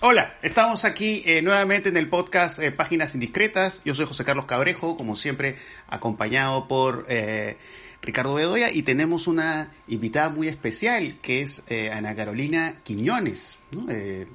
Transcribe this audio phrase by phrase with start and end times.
[0.00, 3.82] Hola, estamos aquí eh, nuevamente en el podcast eh, Páginas Indiscretas.
[3.84, 5.56] Yo soy José Carlos Cabrejo, como siempre,
[5.88, 7.56] acompañado por eh,
[8.00, 13.58] Ricardo Bedoya y tenemos una invitada muy especial que es Ana Carolina Quiñones,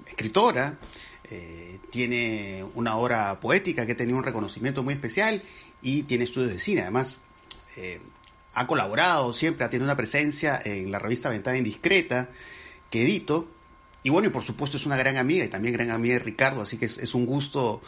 [0.06, 0.80] escritora.
[1.90, 5.44] tiene una obra poética que ha tenido un reconocimiento muy especial
[5.82, 6.82] y tiene estudios de cine.
[6.82, 7.20] Además,
[8.54, 12.32] ha colaborado siempre, ha tenido una presencia en la revista Ventana Indiscreta
[12.90, 13.48] que edito
[14.04, 16.62] y bueno, y por supuesto es una gran amiga y también gran amiga de Ricardo,
[16.62, 17.82] así que es, un gusto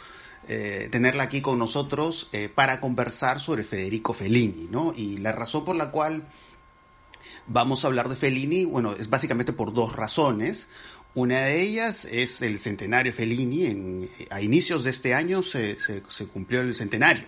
[0.48, 4.94] eh, tenerla aquí con nosotros eh, para conversar sobre Federico Fellini, ¿no?
[4.96, 6.26] Y la razón por la cual
[7.46, 10.68] vamos a hablar de Fellini, bueno, es básicamente por dos razones.
[11.14, 13.66] Una de ellas es el centenario Fellini.
[13.66, 17.24] En, a inicios de este año se, se, cumplió el centenario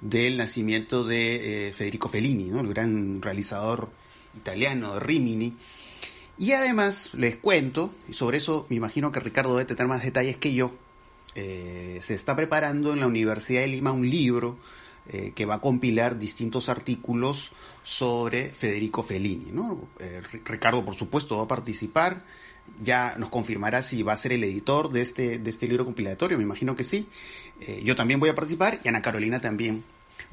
[0.00, 2.60] del nacimiento de eh, Federico Fellini, ¿no?
[2.60, 3.90] el gran realizador
[4.36, 5.56] italiano de Rimini.
[6.38, 10.36] Y además les cuento, y sobre eso me imagino que Ricardo debe tener más detalles
[10.36, 10.72] que yo,
[11.36, 14.58] eh, se está preparando en la Universidad de Lima un libro
[15.08, 19.50] eh, que va a compilar distintos artículos sobre Federico Fellini.
[19.52, 19.86] ¿no?
[20.00, 22.24] Eh, Ricardo, por supuesto, va a participar,
[22.80, 26.38] ya nos confirmará si va a ser el editor de este, de este libro compilatorio,
[26.38, 27.06] me imagino que sí.
[27.84, 29.84] yo también voy a participar y Ana Carolina también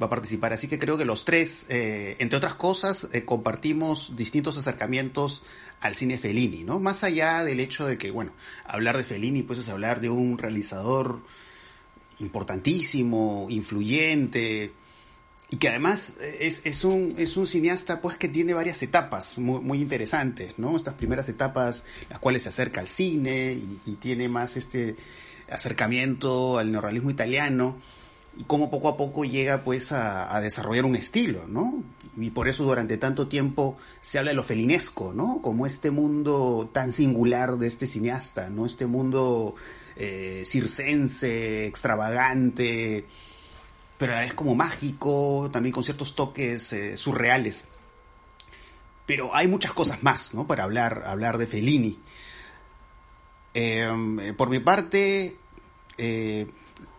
[0.02, 0.54] va a participar.
[0.54, 5.44] Así que creo que los tres, entre otras cosas, compartimos distintos acercamientos
[5.84, 6.80] al cine Fellini, ¿no?
[6.80, 8.32] Más allá del hecho de que, bueno,
[8.66, 11.22] hablar de Fellini pues es hablar de un realizador
[12.20, 14.72] importantísimo, influyente,
[15.50, 19.60] y que además es, es, un, es un cineasta pues que tiene varias etapas muy,
[19.60, 20.76] muy, interesantes, ¿no?
[20.78, 24.96] Estas primeras etapas, las cuales se acerca al cine y, y tiene más este
[25.50, 27.78] acercamiento al neorrealismo italiano,
[28.36, 31.84] y cómo poco a poco llega pues a, desarrollar un estilo, ¿no?
[32.18, 35.40] Y por eso durante tanto tiempo se habla de lo felinesco, ¿no?
[35.42, 38.66] Como este mundo tan singular de este cineasta, ¿no?
[38.66, 39.56] Este mundo
[39.96, 43.06] eh, circense, extravagante,
[43.98, 47.66] pero a vez como mágico, también con ciertos toques eh, surreales.
[49.06, 50.48] Pero hay muchas cosas más, ¿no?
[50.48, 52.00] Para hablar, hablar de Fellini.
[53.54, 55.38] Em, por mi parte,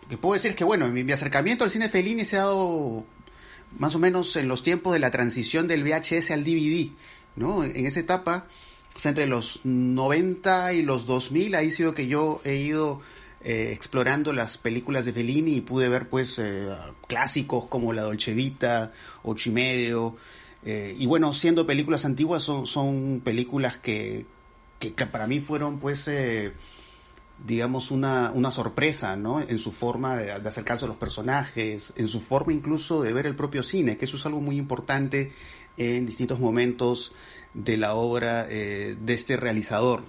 [0.04, 3.04] eh, que puedo decir es que, bueno, mi, acercamiento al cine Fellini se ha dado
[3.78, 6.90] más o menos en los tiempos de la transición del VHS al DVD,
[7.36, 7.64] ¿no?
[7.64, 8.46] En esa etapa,
[8.94, 13.00] o sea, entre los 90 y los 2000, ahí ha sido que yo he ido
[13.42, 16.68] eh, explorando las películas de Fellini y pude ver, pues, eh,
[17.08, 18.92] clásicos como La Dolce Vita,
[19.22, 20.16] Ocho y Medio,
[20.64, 24.24] eh, y bueno, siendo películas antiguas, son, son películas que,
[24.78, 26.08] que, que para mí fueron, pues,
[27.44, 29.40] digamos, una, una sorpresa, ¿no?
[29.40, 33.36] En su forma de, acercarse a los personajes, en su forma incluso de ver el
[33.36, 35.32] propio cine, que eso es algo muy importante
[35.76, 37.12] en distintos momentos
[37.52, 40.04] de la obra eh, de este realizador.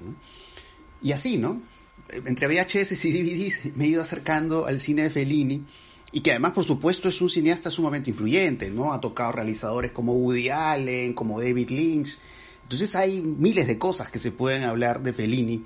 [1.01, 1.61] Y así, ¿no?
[2.09, 5.65] Entre VHS y DVDs me he ido acercando al cine de Fellini
[6.13, 8.93] y que además, por supuesto, es un cineasta sumamente influyente, ¿no?
[8.93, 12.17] Ha tocado realizadores como Woody Allen, como David Lynch.
[12.63, 15.65] Entonces hay miles de cosas que se pueden hablar de Fellini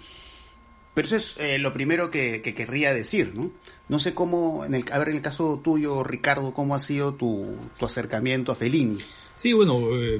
[0.99, 3.53] pero eso es eh, lo primero que, querría decir, ¿no?
[3.87, 7.13] No sé cómo, en el, a ver, en el caso tuyo, Ricardo, ¿cómo ha sido
[7.13, 8.97] tu, acercamiento a Fellini?
[9.37, 10.19] Sí, bueno, eh,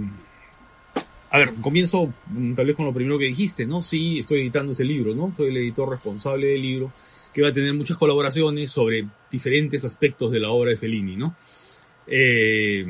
[1.32, 3.84] a ver, comienzo mm, tal vez con lo primero que dijiste, ¿no?
[3.84, 5.34] Sí, estoy editando ese libro, ¿no?
[5.36, 6.94] Soy el editor responsable del libro,
[7.34, 11.36] que va a tener muchas colaboraciones sobre diferentes aspectos de la obra de Fellini, ¿no?
[12.08, 12.86] Eh,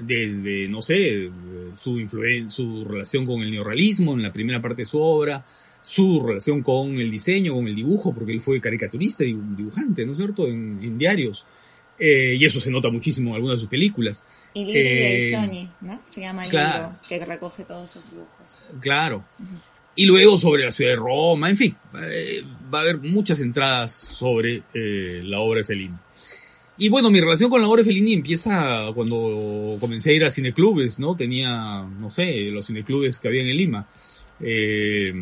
[0.00, 1.30] desde, no sé,
[1.76, 2.04] su,
[2.48, 5.46] su relación con el neorrealismo en la primera parte de su obra,
[5.82, 10.12] su relación con el diseño, con el dibujo, porque él fue caricaturista y dibujante, ¿no
[10.12, 11.46] es cierto?, en, diarios.
[11.98, 14.24] Eh, y eso se nota muchísimo en algunas de sus películas.
[14.54, 16.00] Y de eh, Sony, ¿no?
[16.04, 18.56] Se llama el libro que recoge todos sus dibujos.
[18.80, 19.24] Claro.
[19.96, 23.92] Y luego sobre la ciudad de Roma, en fin, eh, va a haber muchas entradas
[23.92, 25.96] sobre la obra de Fellini.
[26.80, 30.30] Y bueno, mi relación con la obra de Fellini empieza cuando comencé a ir a
[30.30, 31.16] cineclubes, ¿no?
[31.16, 33.88] Tenía, no sé, los cineclubes que había en Lima
[34.40, 35.12] eh,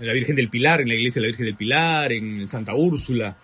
[0.00, 3.36] la Virgen del Pilar, en la iglesia de la Virgen del Pilar, en Santa Úrsula,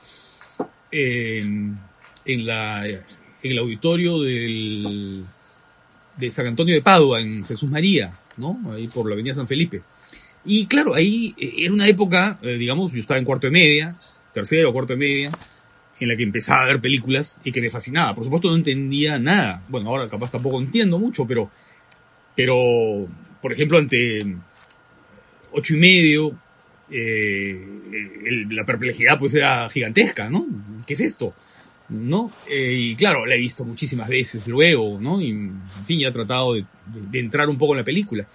[0.91, 1.79] en,
[2.25, 3.03] la, en
[3.43, 5.25] el auditorio del,
[6.17, 8.61] de San Antonio de Padua, en Jesús María, ¿no?
[8.73, 9.83] Ahí por la avenida San Felipe.
[10.45, 13.97] Y claro, ahí eh, era una época, eh, digamos, yo estaba en cuarto de media,
[14.33, 15.31] tercero o cuarto de media,
[15.99, 18.15] en la que empezaba a ver películas y que me fascinaba.
[18.15, 19.63] Por supuesto no entendía nada.
[19.69, 21.51] Bueno, ahora capaz tampoco entiendo mucho, pero,
[22.35, 23.07] pero,
[23.43, 24.25] por ejemplo, ante
[25.53, 26.39] ocho y medio,
[26.91, 27.67] eh,
[28.51, 30.47] la perplejidad pues era gigantesca, ¿no?
[30.87, 31.35] ¿Qué es esto?
[31.89, 32.31] ¿No?
[32.49, 35.21] Eh, y claro, la he visto muchísimas veces luego, ¿no?
[35.21, 36.65] Y en fin, ya he tratado de,
[37.19, 38.27] entrar un poco en la película.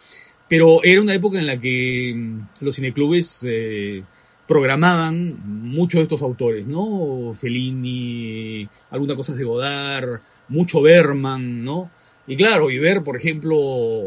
[0.48, 4.04] Pero era una época en la que mm, los cineclubes eh,
[4.48, 7.34] programaban muchos de estos autores, ¿no?
[7.34, 10.20] Fellini, algunas cosas de Godard,
[10.50, 11.90] mucho Berman, ¿no?
[12.28, 13.58] Y claro, y ver, por ejemplo,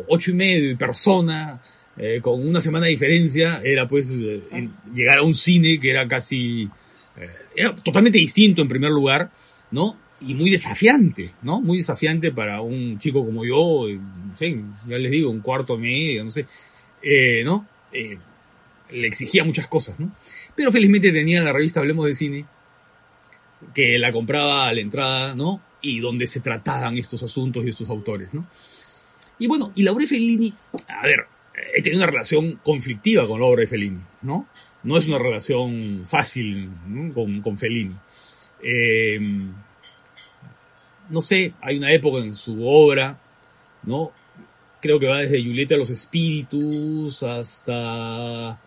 [0.09, 1.61] ocho y medio y persona,
[1.99, 6.07] eh, con una semana de diferencia, era pues eh, llegar a un cine que era
[6.07, 6.69] casi,
[7.17, 9.31] eh, era totalmente distinto en primer lugar,
[9.73, 9.99] ¿no?
[10.21, 11.61] Y muy desafiante, ¿no?
[11.61, 16.25] Muy desafiante para un chico como yo, no sé, ya les digo, un cuarto medio,
[16.25, 16.47] no sé,
[17.45, 17.67] ¿no?
[18.91, 20.15] le exigía muchas cosas, ¿no?
[20.55, 22.47] Pero felizmente tenía la revista Hablemos de Cine,
[23.75, 25.61] que la compraba a la entrada, ¿no?
[25.83, 28.47] Y donde se trataban estos asuntos y estos autores, ¿no?
[29.39, 30.55] Y bueno, y la obra de Fellini,
[30.89, 31.27] a ver,
[31.75, 34.49] he tenido una relación conflictiva con la obra de Fellini, ¿no?
[34.83, 36.71] No es una relación fácil
[37.15, 37.95] con, con, Fellini.
[38.63, 39.21] Eh,
[41.11, 43.19] no sé, hay una época en su obra,
[43.83, 44.13] ¿no?
[44.81, 48.61] Creo que va desde Julieta a los Espíritus hasta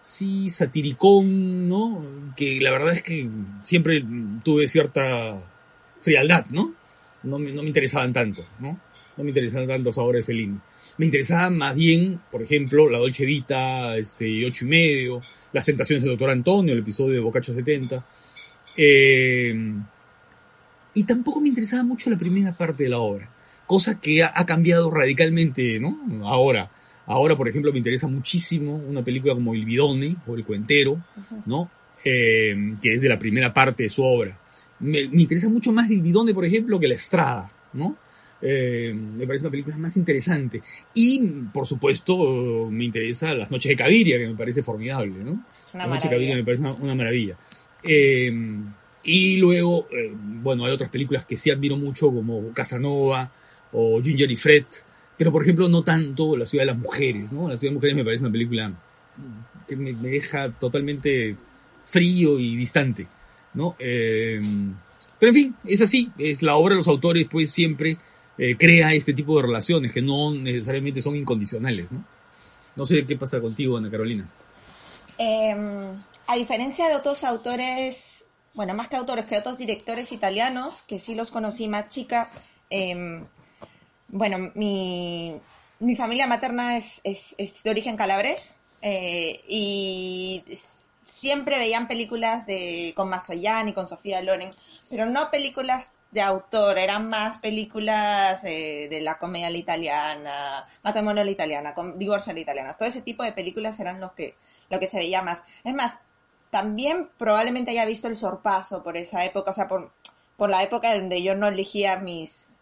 [0.00, 2.02] sí satiricón, ¿no?
[2.36, 3.28] Que la verdad es que
[3.64, 4.04] siempre
[4.42, 5.40] tuve cierta
[6.00, 6.74] frialdad, ¿no?
[7.22, 8.80] No me, no me interesaban tanto, ¿no?
[9.16, 10.58] No me interesaban tanto sabores de Fellini.
[11.00, 15.20] Me interesaban más bien, por ejemplo, La Dolce Vita, este, Ocho y Medio,
[15.52, 18.04] Las Tentaciones del Doctor Antonio, el episodio de Bocacho 70.
[18.76, 19.54] Eh,
[20.94, 23.28] y tampoco me interesaba mucho la primera parte de la obra,
[23.66, 25.98] cosa que ha, ha cambiado radicalmente, ¿no?
[26.24, 26.70] Ahora
[27.10, 31.02] Ahora, por ejemplo, me interesa muchísimo una película como El Bidone o El Cuentero,
[31.44, 31.68] ¿no?
[32.04, 34.38] Eh, que es de la primera parte de su obra.
[34.78, 37.96] Me, interesa mucho más El Bidone, por ejemplo, que La Estrada, ¿no?
[38.42, 40.62] Eh, me parece una película más interesante.
[40.94, 41.20] Y,
[41.52, 45.44] por supuesto, me interesa Las Noches de Caviria, que me parece formidable, ¿no?
[45.74, 47.36] Las Noches de Caviria me parece una, maravilla.
[47.82, 48.32] Eh,
[49.04, 49.88] y luego,
[50.42, 53.30] bueno, hay otras películas que sí admiro mucho, como Casanova
[53.72, 54.64] o Ginger y Fred,
[55.16, 57.48] pero por ejemplo no tanto La ciudad de las mujeres, ¿no?
[57.48, 58.72] La ciudad de las mujeres me parece una película
[59.66, 61.36] que me, deja totalmente
[61.84, 63.06] frío y distante,
[63.54, 63.76] ¿no?
[63.78, 64.40] Eh,
[65.18, 67.98] pero en fin, es así, es la obra de los autores pues siempre
[68.42, 72.02] eh, crea este tipo de relaciones que no necesariamente son incondicionales, ¿no?
[72.74, 74.26] No sé qué pasa contigo, Ana Carolina.
[75.18, 80.98] Em, a diferencia de otros autores, bueno, más que autores, que otros directores italianos, que
[80.98, 82.30] sí los conocí más chica,
[82.70, 83.22] eh,
[84.08, 85.38] bueno, mi,
[85.78, 90.42] mi familia materna es, es, es de origen calabres eh, y
[91.04, 94.50] siempre veían películas de con Mastroianni, con Sofía Loren,
[94.88, 101.30] pero no películas de autor, eran más películas eh, de la comedia italiana, matrimonio la
[101.30, 104.34] italiana, divorcio la italiana, todo ese tipo de películas eran los que,
[104.70, 105.42] lo que se veía más.
[105.62, 106.00] Es más,
[106.50, 109.92] también probablemente haya visto el sorpaso por esa época, o sea, por,
[110.36, 112.60] por la época donde yo no elegía mis,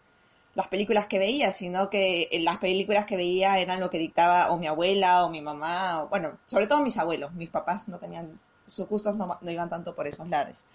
[0.55, 4.51] las películas que veía, sino que eh, las películas que veía eran lo que dictaba
[4.51, 8.39] o mi abuela o mi mamá, bueno, sobre todo mis abuelos, mis papás no tenían,
[8.67, 10.65] sus gustos no, iban tanto por esos lares.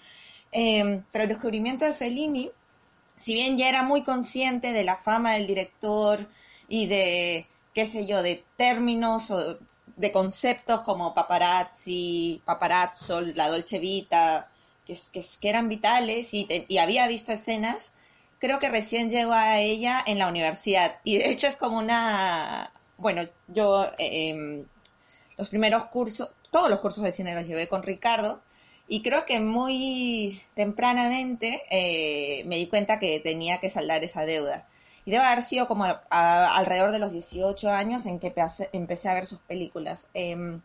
[0.52, 2.50] Em, pero el descubrimiento de Fellini,
[3.24, 6.28] si bien ya era muy consciente de la fama del director
[6.68, 9.58] y de, qué sé yo, de términos o
[9.96, 14.50] de conceptos como paparazzi, paparazzo, la dolce vita,
[14.86, 14.98] que,
[15.40, 17.94] eran vitales y, y había visto escenas,
[18.40, 21.00] creo que recién llegó a ella en la universidad.
[21.02, 24.66] Y de hecho es como una, bueno, yo em,
[25.38, 28.42] los primeros cursos, todos los cursos de cine los llevé con Ricardo.
[28.86, 34.66] Y creo que muy tempranamente eh, me di cuenta que tenía que saldar esa deuda.
[35.06, 38.34] Y debe haber sido como alrededor de los 18 años en que
[38.72, 40.08] empecé a ver sus películas.
[40.14, 40.60] Em,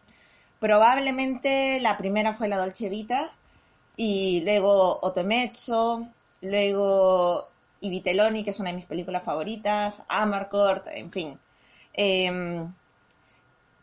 [0.59, 3.31] probablemente la primera fue La Dolce Vita
[3.97, 6.07] y luego Otemezzo,
[6.41, 7.49] luego
[7.81, 11.39] y Vitelloni, que es una de mis películas favoritas, Amarcord, en fin.
[11.93, 12.73] Em,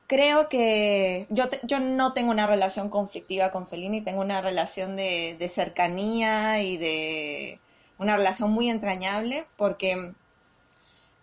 [0.07, 5.47] creo que yo, yo no tengo una relación conflictiva con Fellini, tengo una relación de,
[5.49, 7.61] cercanía y de
[7.99, 10.13] una relación muy entrañable, porque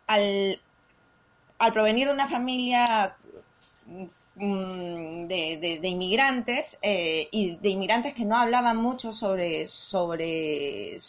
[0.08, 0.62] al,
[1.60, 3.16] al provenir de una familia
[4.36, 11.00] mm, de, de, inmigrantes eh, y de inmigrantes que no hablaban mucho sobre, sobre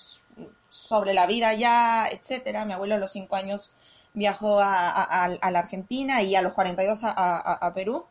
[0.75, 2.65] sobre la vida ya, etcétera.
[2.65, 3.71] Mi abuelo a los cinco años
[4.15, 8.07] viajó a, la Argentina y a los 42 a, Perú.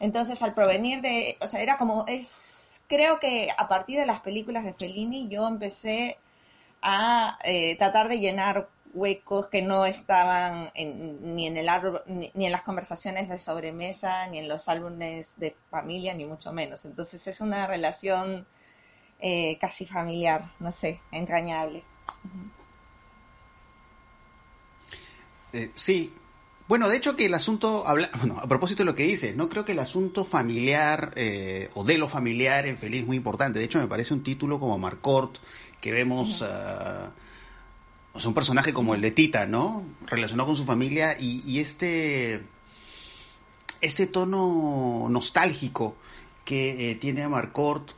[0.00, 4.20] Entonces, al provenir de, o sea, era como, es, creo que a partir de las
[4.20, 6.18] películas de Fellini yo empecé
[6.80, 11.66] a eh, tratar de llenar huecos que no estaban ni en el
[12.06, 16.52] ni, ni, en las conversaciones de sobremesa, ni en los álbumes de familia, ni mucho
[16.52, 16.84] menos.
[16.84, 18.46] Entonces es una relación
[19.20, 21.84] eh, casi familiar, no sé, entrañable.
[25.52, 26.12] Eh, sí,
[26.68, 29.48] Bueno, de hecho que el asunto, habla, bueno, a propósito de lo que dices, no
[29.48, 33.58] creo que el asunto familiar eh, o de lo familiar en Feliz es muy importante.
[33.58, 35.38] De hecho, me parece un título como Marcort,
[35.80, 36.44] que vemos uh,
[38.14, 39.84] o sea, un personaje como el de Tita, ¿no?
[40.06, 42.42] Relacionado con su familia y, y este,
[43.80, 45.96] este tono nostálgico
[46.44, 47.92] que eh, tiene a Marcort,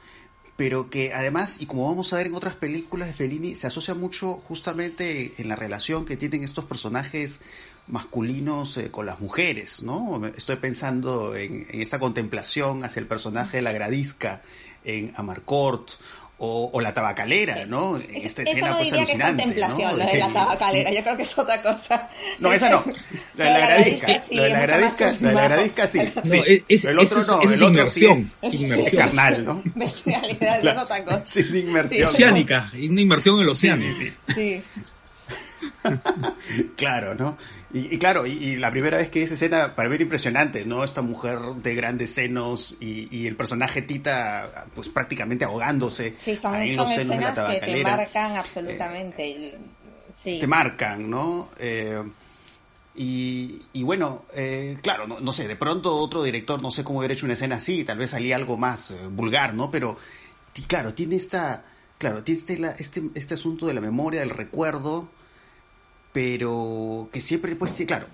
[0.56, 3.94] pero que además, y como vamos a ver en otras películas de Fellini, se asocia
[3.94, 7.40] mucho justamente en la relación que tienen estos personajes
[7.86, 10.24] masculinos eh, con las mujeres, ¿no?
[10.36, 14.42] Estoy pensando en, en esta contemplación hacia el personaje de la Gradisca
[14.84, 15.86] en Amarcord
[16.38, 17.64] o, o, la tabacalera.
[17.66, 17.96] ¿no?
[17.96, 20.04] Es- Esta eso escena no pues diría que es contemplación, ¿no?
[20.04, 22.10] lo de la tabacalera, yo creo que es otra cosa.
[22.40, 22.84] No, esa no.
[23.36, 24.06] La de la gradisca.
[24.20, 25.98] sí, La de la gradisca, la de la gradisca sí.
[26.24, 28.30] No, es- es- El otro eso es- no, eso es el otro sí inmersión.
[28.42, 28.86] es- Inmersión.
[28.86, 29.62] Es carnal, ¿no?
[29.74, 31.24] Bestialidad, eso es otra cosa.
[31.24, 32.08] Sí, de inmersión.
[32.10, 32.14] Sí.
[32.14, 33.82] Oceánica, una inmersión en el océano.
[33.82, 34.32] Sí, sí, sí.
[34.34, 34.62] Sí.
[36.76, 37.36] Claro, ¿no?
[37.72, 40.84] Y, y claro, y, y la primera vez que esa escena, para ver impresionante, ¿no?
[40.84, 46.54] Esta mujer de grandes senos y, y el personaje Tita, pues prácticamente ahogándose Sí, son,
[46.54, 49.28] ahí en son los senos de la escenas que te marcan absolutamente.
[49.28, 49.54] y-
[50.12, 50.38] sí.
[50.40, 51.48] te marcan, ¿no?
[51.58, 52.02] Eh,
[52.96, 57.00] y, y bueno, eh, claro, no, no sé, de pronto otro director, no sé cómo
[57.00, 59.70] hubiera hecho una escena así, tal vez salía algo más eh, vulgar, ¿no?
[59.72, 59.98] Pero,
[60.68, 61.64] claro, tiene esta,
[61.98, 65.08] claro, tiene este, la- este, este asunto de la memoria, del recuerdo,
[66.14, 68.06] pero que siempre, pues, claro,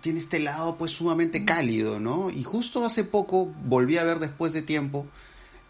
[0.00, 2.30] tiene este lado, pues, sumamente cálido, ¿no?
[2.30, 5.06] Y justo hace poco volví a ver después de tiempo,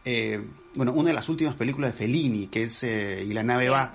[0.05, 0.43] eh,
[0.75, 3.93] bueno, una de las últimas películas de Fellini, que es eh, Y la nave va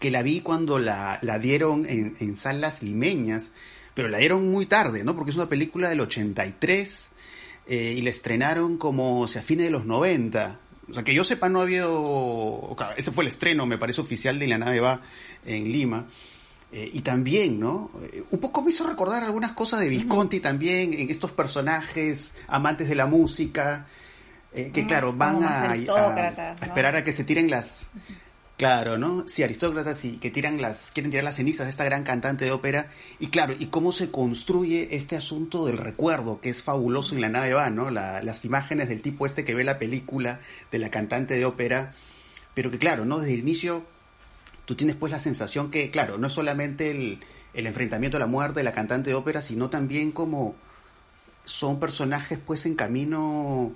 [0.00, 3.50] que la vi cuando la, la dieron en, en salas limeñas,
[3.94, 5.14] pero la dieron muy tarde, ¿no?
[5.14, 7.10] Porque es una película del 83
[7.66, 10.60] eh, y la estrenaron como o a fines de los 90.
[10.90, 11.88] O sea, que yo sepa, no había...
[11.88, 15.00] o sea, ese fue el estreno, me parece, oficial de La nave va
[15.46, 16.06] en Lima.
[16.76, 17.88] Eh, y también, ¿no?
[18.12, 22.88] Eh, un poco me hizo recordar algunas cosas de Visconti también, en estos personajes amantes
[22.88, 23.86] de la música,
[24.52, 27.90] eh, que Más claro, van a, esperar a que se tiren las...
[28.56, 29.22] Claro, ¿no?
[29.28, 32.50] Sí, aristócratas y que tiran las, quieren tirar las cenizas de esta gran cantante de
[32.50, 32.90] ópera.
[33.20, 37.28] Y claro, y cómo se construye este asunto del recuerdo, que es fabuloso en la
[37.28, 37.90] nave va, ¿no?
[37.90, 40.40] La- las imágenes del tipo este que ve la película
[40.72, 41.94] de la cantante de ópera.
[42.54, 43.20] Pero que claro, ¿no?
[43.20, 43.84] Desde el inicio
[44.64, 47.20] tú tienes pues la sensación que, claro, no es solamente el,
[47.52, 50.54] el enfrentamiento a la muerte de la cantante de ópera, sino también como
[51.44, 53.72] son personajes pues en camino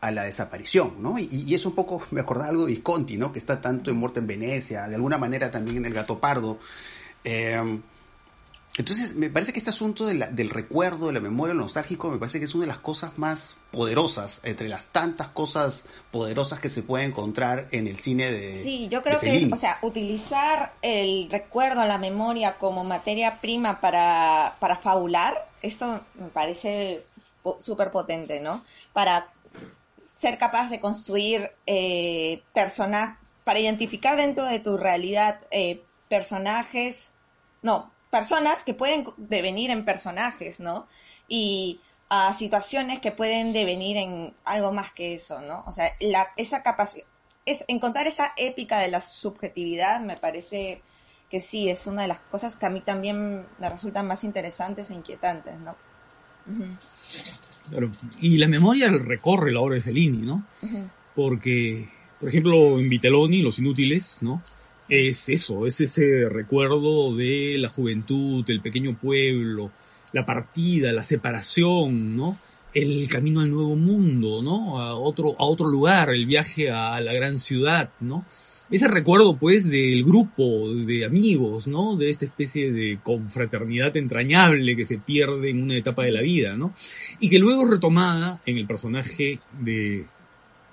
[0.00, 1.18] a la desaparición, ¿no?
[1.18, 3.32] Y, y eso un poco me acordaba algo de Visconti, ¿no?
[3.32, 6.58] Que está tanto en Muerte en Venecia, de alguna manera también en El Gato Pardo.
[7.24, 7.80] Eh,
[8.76, 12.40] entonces, me parece que este asunto del recuerdo, de la memoria, lo nostálgico, me parece
[12.40, 16.82] que es una de las cosas más poderosas, entre las tantas cosas poderosas que se
[16.82, 21.84] puede encontrar en el cine de Sí, yo creo que, o sea, utilizar el recuerdo,
[21.84, 27.04] la memoria como materia prima para, para fabular, esto me parece
[27.58, 28.64] súper potente, ¿no?
[28.92, 29.32] Para
[30.00, 37.12] ser capaz de construir eh, personajes, para identificar dentro de tu realidad eh, personajes,
[37.60, 40.86] no, personas que pueden devenir en personajes, ¿no?
[41.28, 41.80] Y
[42.14, 45.64] a situaciones que pueden devenir en algo más que eso, ¿no?
[45.66, 47.06] O sea, la, esa capacidad,
[47.44, 50.80] es encontrar esa épica de la subjetividad me parece
[51.28, 54.90] que sí, es una de las cosas que a mí también me resultan más interesantes
[54.90, 55.74] e inquietantes, ¿no?
[57.68, 57.90] Claro.
[58.20, 60.46] Y la memoria recorre la obra de Fellini, ¿no?
[61.16, 61.88] Porque,
[62.20, 64.40] por ejemplo, en Vitelloni, Los Inútiles, ¿no?
[64.88, 69.72] Es eso, es ese recuerdo de la juventud, el pequeño pueblo,
[70.14, 72.38] la partida, la separación, ¿no?
[72.72, 74.80] El camino al nuevo mundo, ¿no?
[74.80, 78.24] A otro, a otro lugar, el viaje a la gran ciudad, ¿no?
[78.70, 81.96] Ese recuerdo, pues, del grupo de amigos, ¿no?
[81.96, 86.56] De esta especie de confraternidad entrañable que se pierde en una etapa de la vida,
[86.56, 86.74] ¿no?
[87.18, 90.06] Y que luego es retomada en el personaje de,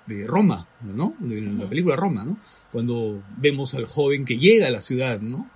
[0.06, 1.14] de Roma, ¿no?
[1.18, 2.38] De la película Roma, ¿no?
[2.70, 5.50] Cuando vemos al joven que llega a la ciudad, ¿no?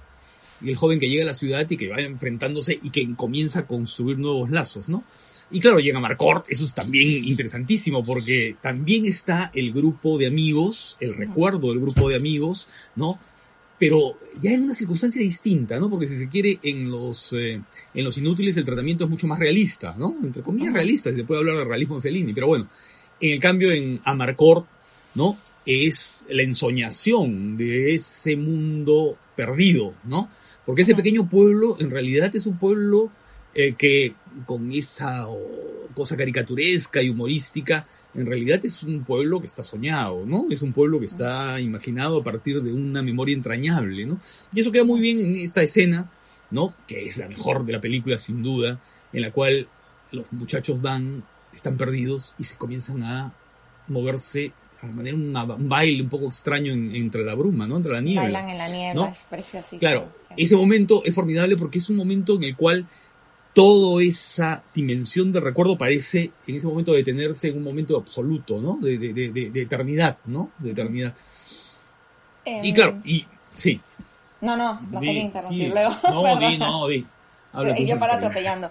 [0.60, 3.60] Y el joven que llega a la ciudad y que va enfrentándose y que comienza
[3.60, 5.04] a construir nuevos lazos, ¿no?
[5.50, 10.96] Y claro, llega Marcort, eso es también interesantísimo porque también está el grupo de amigos,
[10.98, 13.18] el recuerdo del grupo de amigos, ¿no?
[13.78, 15.88] Pero ya en una circunstancia distinta, ¿no?
[15.88, 17.60] Porque si se quiere, en los, eh,
[17.94, 20.16] en los inútiles el tratamiento es mucho más realista, ¿no?
[20.22, 22.68] Entre comillas realista, si se puede hablar de realismo en Fellini, pero bueno,
[23.20, 24.64] en el cambio en Amarcord,
[25.14, 25.38] ¿no?
[25.64, 30.28] Es la ensoñación de ese mundo perdido, ¿no?
[30.66, 33.10] Porque ese pequeño pueblo en realidad es un pueblo
[33.54, 39.46] eh, que con esa oh, cosa caricaturesca y humorística, en realidad es un pueblo que
[39.46, 40.46] está soñado, ¿no?
[40.50, 44.20] Es un pueblo que está imaginado a partir de una memoria entrañable, ¿no?
[44.52, 46.10] Y eso queda muy bien en esta escena
[46.50, 46.74] ¿no?
[46.86, 48.80] Que es la mejor de la película, sin duda,
[49.12, 49.68] en la cual
[50.12, 53.32] los muchachos van, están perdidos y se comienzan a
[53.88, 54.52] moverse
[54.82, 57.78] manera una, un baile un poco extraño entre la bruma, ¿no?
[57.78, 58.22] Entre la niebla.
[58.22, 59.80] Bailan en la niebla, es preciosísimo.
[59.80, 62.86] Claro, ese momento es formidable porque es un momento en el cual
[63.54, 68.76] toda esa dimensión de recuerdo parece en ese momento detenerse en un momento absoluto, ¿no?
[68.76, 70.50] De, de, de, de eternidad, ¿no?
[70.58, 71.14] De eternidad.
[72.44, 73.24] y claro, y
[73.56, 73.80] sí.
[74.42, 75.94] No, no, no quería interrumpir luego.
[76.04, 77.06] No, di, no, di.
[77.74, 78.68] Sí, yo para atropellando.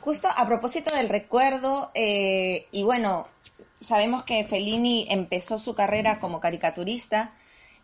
[0.00, 3.28] Justo a propósito del recuerdo, eh, y bueno,
[3.80, 7.32] sabemos que Fellini empezó su carrera como caricaturista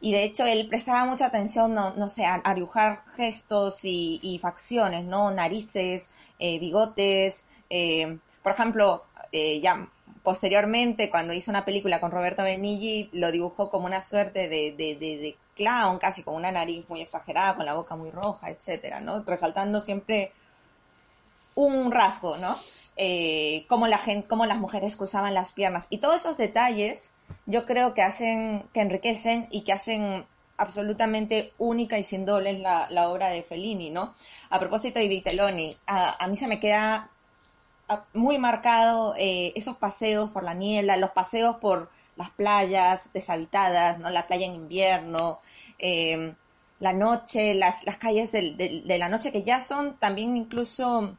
[0.01, 5.05] y de hecho él prestaba mucha atención, no, no sé, a, dibujar gestos y, facciones,
[5.05, 5.31] ¿no?
[5.31, 7.47] Narices, eh, bigotes.
[7.71, 9.89] Eh, por ejemplo, eh, ya
[10.23, 14.97] posteriormente, cuando hizo una película con Roberto Benigni, lo dibujó como una suerte de, de,
[14.97, 19.23] de, clown, casi con una nariz muy exagerada, con la boca muy roja, etcétera, ¿no?
[19.23, 20.33] Resaltando siempre
[21.55, 22.57] un rasgo, ¿no?
[23.05, 25.89] Eh, cómo, la gente, cómo las mujeres cruzaban las piernas.
[25.91, 27.13] Y todos esos detalles
[27.47, 30.25] yo creo que hacen, que enriquecen y que hacen
[30.57, 34.15] absolutamente única y sin dobles la, obra de Fellini, ¿no?
[34.51, 37.11] A propósito de Vitelloni, a, mí se me queda
[38.15, 44.11] muy marcado eh, esos paseos por la niebla, los paseos por las playas deshabitadas, ¿no?
[44.11, 45.41] La playa en invierno,
[45.77, 46.35] eh,
[46.79, 48.55] la noche, las, calles de,
[48.87, 51.17] de, la noche que ya son también incluso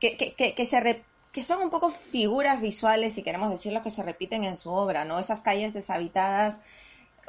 [0.00, 4.02] que, que, que, se que son un poco figuras visuales, si queremos decirlo, que se
[4.02, 5.18] repiten en su obra, ¿no?
[5.18, 6.60] Esas calles deshabitadas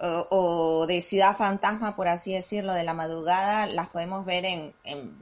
[0.02, 5.14] o, de ciudad fantasma, por así decirlo, de la madrugada, las podemos ver en, en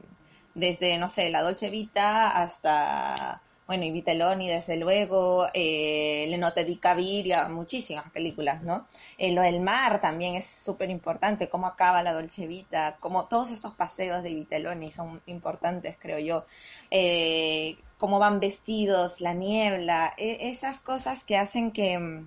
[0.54, 6.64] desde, no sé, la Dolce Vita hasta bueno, y Vitelloni, desde luego, eh, Le Note
[6.64, 8.88] di Caviria, muchísimas películas, ¿no?
[9.18, 13.52] Eh, lo del mar también es súper importante, cómo acaba la Dolce Vita, como todos
[13.52, 16.46] estos paseos de Vitelloni son importantes, creo yo.
[16.92, 22.24] Eh, cómo van vestidos, la niebla, e, esas cosas que hacen que,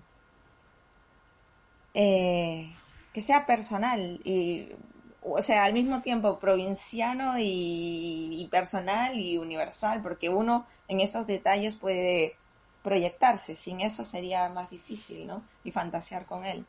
[1.95, 2.71] eh,
[3.15, 4.69] que sea personal y
[5.23, 11.77] o sea, al mismo tiempo provinciano y, personal y universal, porque uno en esos detalles
[11.77, 12.35] puede
[12.83, 15.43] proyectarse, sin eso sería más difícil, ¿no?
[15.65, 16.65] Y fantasear con él.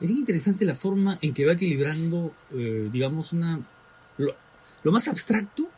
[0.00, 3.60] Es bien interesante la forma en que va equilibrando, eh, digamos, una
[4.18, 5.68] lo, más abstracto,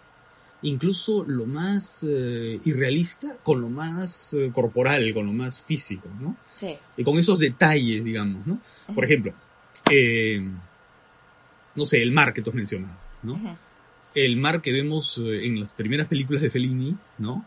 [0.62, 6.36] incluso lo más eh, irrealista, con lo más eh, corporal, con lo más físico, ¿no?
[6.48, 6.76] Sí.
[6.96, 8.60] Y con esos detalles, digamos, ¿no?
[8.94, 9.32] Por ejemplo,
[9.90, 10.48] eh,
[11.74, 13.56] no sé, el mar que tú has mencionado, ¿no?
[14.14, 17.44] El mar que vemos eh, en las primeras películas de Fellini, ¿no?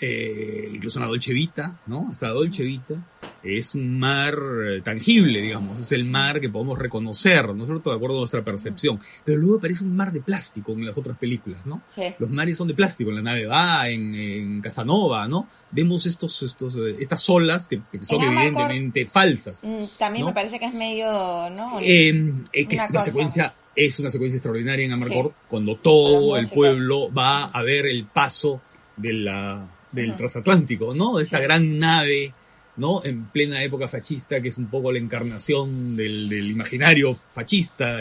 [0.00, 2.08] Eh, incluso en la Dolce Vita, ¿no?
[2.10, 2.94] Hasta la Dolce Vita,
[3.42, 7.90] es un mar eh, tangible, digamos, es el mar que podemos reconocer, ¿no es cierto?,
[7.90, 8.98] de acuerdo a nuestra percepción.
[9.24, 11.82] Pero luego aparece un mar de plástico en las otras películas, ¿no?
[11.88, 12.02] Sí.
[12.18, 15.48] Los mares son de plástico, en la nave va, en, Casanova, ¿no?
[15.70, 19.62] Vemos estos, estos, eh, estas olas que, son evidentemente falsas.
[19.62, 21.06] Mm, también me parece que es medio,
[21.50, 21.78] ¿no?
[21.80, 27.12] Eh, que es una secuencia es una secuencia extraordinaria en Amarcord cuando todo el pueblo
[27.12, 28.60] va a ver el paso
[28.96, 31.16] de la, del transatlántico, ¿no?
[31.16, 32.34] De esta gran nave
[32.78, 33.04] ¿no?
[33.04, 37.98] En plena época fascista, que es un poco la encarnación del, del imaginario fascista,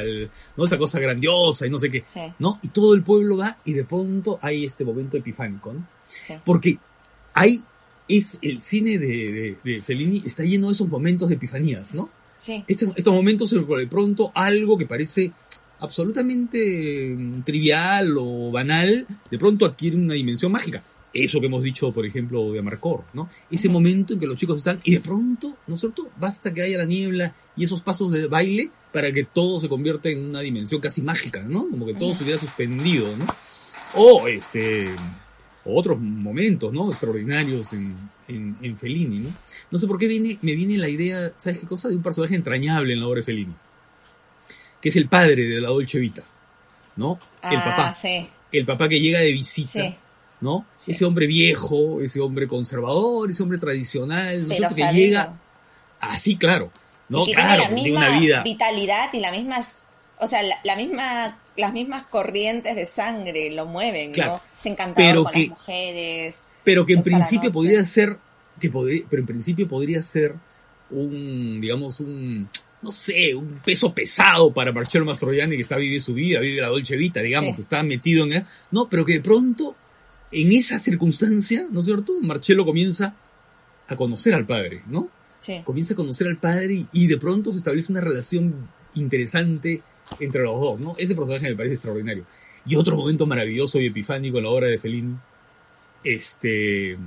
[0.56, 0.66] ¿no?
[0.66, 2.04] Esa cosa grandiosa y no sé qué,
[2.40, 2.60] ¿no?
[2.62, 5.86] Y todo el pueblo va y de pronto hay este momento epifánico, ¿no?
[6.46, 6.78] Porque
[7.34, 7.62] ahí
[8.08, 12.10] es el cine de, de, Fellini está lleno de esos momentos de epifanías, ¿no?
[12.38, 12.64] Sí.
[12.68, 15.32] Este, estos momentos en de pronto algo que parece
[15.80, 20.84] absolutamente mm, trivial o banal, de pronto adquiere una dimensión mágica
[21.18, 23.30] eso que hemos dicho, por ejemplo, de Amarcor, ¿no?
[23.50, 26.10] Ese momento en que los chicos están y de pronto, ¿no es cierto?
[26.18, 30.10] Basta que haya la niebla y esos pasos de baile para que todo se convierta
[30.10, 31.68] en una dimensión casi mágica, ¿no?
[31.70, 33.26] Como que todo se hubiera suspendido, ¿no?
[33.96, 34.90] O este
[35.66, 36.90] otros momentos, ¿no?
[36.90, 39.30] Extraordinarios en, en, en, Fellini, ¿no?
[39.70, 41.90] No sé por qué viene, me viene la idea, ¿sabes qué cosa?
[41.90, 43.54] De un personaje entrañable en la obra de Fellini.
[44.82, 46.24] Que es el padre de la Dolce Vita,
[46.96, 47.20] ¿no?
[47.44, 47.96] el ah, papá.
[47.96, 48.30] Sí.
[48.52, 49.82] El papá que llega de visita.
[49.82, 49.96] Sí
[50.42, 50.66] ¿no?
[50.86, 55.38] Ese hombre viejo, ese hombre conservador, ese hombre tradicional, ¿no es que llega
[56.00, 56.72] así, claro,
[57.10, 57.26] ¿no?
[57.26, 58.44] claro, tiene la misma una vida.
[58.44, 59.60] vitalidad y la misma,
[60.20, 64.42] o sea, la, misma, las mismas corrientes de sangre lo mueven, ¿no?
[64.58, 66.44] Es encantador pero con las mujeres.
[66.64, 68.18] Pero que en principio podría ser,
[68.60, 70.36] que podría, pero en principio podría ser
[70.90, 72.50] un, digamos, un,
[72.82, 76.68] no sé, un peso pesado para Marcello Mastroianni que está viviendo su vida, vive la
[76.68, 78.46] Dolce Vita, digamos, que está metido en...
[78.72, 79.76] No, pero que de pronto
[80.32, 82.14] en esa circunstancia, ¿no es cierto?
[82.22, 83.16] Marcello comienza
[83.88, 85.10] a conocer al padre, ¿no?
[85.40, 85.62] Sí.
[85.64, 89.82] Comienza a conocer al padre y, de pronto se establece una relación interesante
[90.20, 90.96] entre los dos, ¿no?
[90.98, 92.26] Ese personaje me parece extraordinario.
[92.66, 95.16] Y otro momento maravilloso y epifánico en la obra de Fellini,
[96.04, 96.98] este,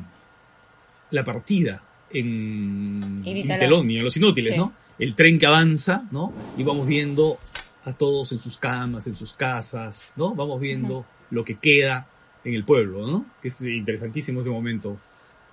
[1.10, 4.58] la partida en, en y en Los Inútiles, Sí.
[4.58, 4.72] ¿no?
[4.98, 6.32] El tren que avanza, ¿no?
[6.56, 7.38] Y vamos viendo
[7.84, 10.34] a todos en sus camas, en sus casas, ¿no?
[10.34, 12.09] Vamos viendo lo que queda
[12.44, 13.24] en el pueblo, ¿no?
[13.42, 14.96] Que es interesantísimo ese momento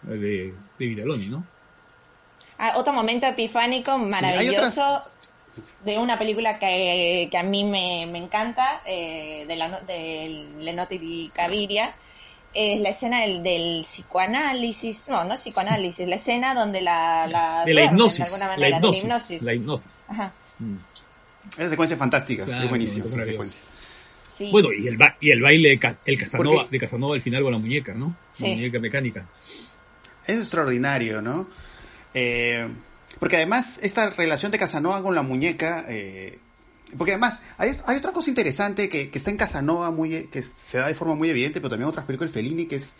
[0.03, 1.43] de, de Vitaloni, ¿no?
[2.57, 5.03] Ah, otro momento epifánico maravilloso otras-
[5.83, 10.97] de una película que, que a mí me, me encanta, eh, de, la, de Lenotti
[10.99, 11.95] di Caviria,
[12.53, 17.27] es la escena del, del psicoanálisis, no, no psicoanálisis, la escena donde la...
[17.27, 19.41] la De la duermen, hipnosis, de alguna la manera, de la hipnosis, hipnosis.
[19.43, 19.99] la hipnosis.
[20.07, 20.77] Ajá, Mm.
[21.55, 23.63] Esa secuencia es fantástica, Claro, es buenísima esa secuencia.
[24.37, 24.49] Sí.
[24.51, 27.43] Bueno, y el, ba- y el baile de, Ca- el Casanova, de Casanova al final
[27.43, 28.15] con la muñeca, ¿no?
[28.31, 28.43] Sí.
[28.43, 29.27] La muñeca mecánica.
[30.25, 31.47] Es extraordinario, ¿no?
[32.13, 32.67] Eh,
[33.19, 36.39] porque además esta relación de Casanova con la muñeca, eh,
[36.97, 40.77] porque además hay, hay otra cosa interesante que, que está en Casanova muy, que se
[40.77, 42.93] da de forma muy evidente, pero también en otras películas de Fellini, que es,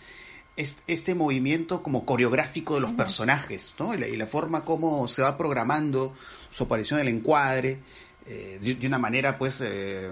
[0.56, 3.94] es este movimiento como coreográfico de los personajes, ¿no?
[3.94, 6.16] Y la, y la forma como se va programando
[6.50, 7.80] su aparición en el encuadre,
[8.26, 10.12] eh, de, de una manera pues eh,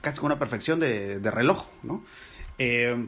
[0.00, 2.02] casi con una perfección de, de reloj, ¿no?
[2.58, 3.06] Eh,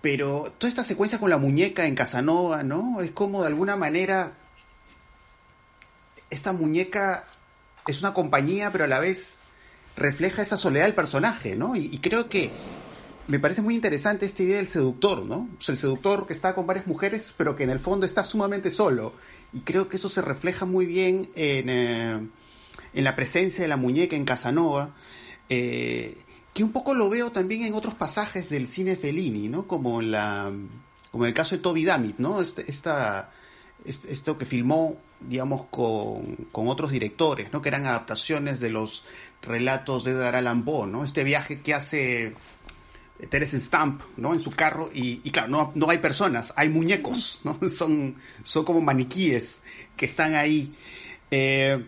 [0.00, 3.00] pero toda esta secuencia con la muñeca en Casanova, ¿no?
[3.00, 4.32] Es como de alguna manera
[6.30, 7.24] esta muñeca
[7.86, 9.38] es una compañía, pero a la vez
[9.96, 11.76] refleja esa soledad del personaje, ¿no?
[11.76, 12.50] Y, creo que
[13.26, 15.48] me parece muy interesante esta idea del seductor, ¿no?
[15.66, 19.12] El seductor que está con varias mujeres, pero que en el fondo está sumamente solo.
[19.52, 22.28] Y creo que eso se refleja muy bien en, eh,
[22.94, 24.94] en la presencia de la muñeca en Casanova.
[25.50, 26.16] Eh,
[26.54, 29.66] que un poco lo veo también en otros pasajes del cine Fellini, ¿no?
[29.66, 30.50] Como en la
[31.10, 32.40] como en el caso de Toby Dammit, ¿no?
[32.40, 33.32] Este, esta,
[33.84, 37.60] este- esto que filmó, digamos, con, con otros directores, ¿no?
[37.60, 39.04] Que eran adaptaciones de los
[39.42, 41.02] relatos de Edgar Allan ¿no?
[41.04, 42.34] Este viaje que hace
[43.28, 44.32] Terence Stamp, ¿no?
[44.34, 47.58] En su carro y, y claro, no, no hay personas, hay muñecos, ¿no?
[47.68, 49.62] Son, son como maniquíes
[49.96, 50.74] que están ahí.
[51.30, 51.84] Eh,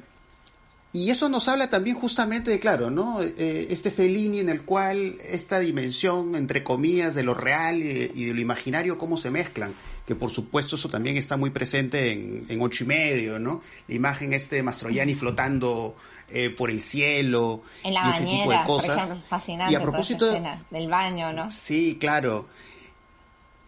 [0.93, 3.23] y eso nos habla también justamente de, claro, ¿no?
[3.23, 8.13] Eh, este Fellini en el cual esta dimensión, entre comillas, de lo real y de,
[8.15, 9.73] y de lo imaginario, cómo se mezclan.
[10.07, 13.63] Que por supuesto eso también está muy presente en, en ocho y medio, ¿no?
[13.89, 15.97] La imagen este de Mastroianni flotando
[16.29, 18.97] eh, por el cielo En la y ese tipo de bañera, por cosas.
[18.97, 21.51] ejemplo, fascinante y a propósito escena del baño, ¿no?
[21.51, 22.49] Sí, claro.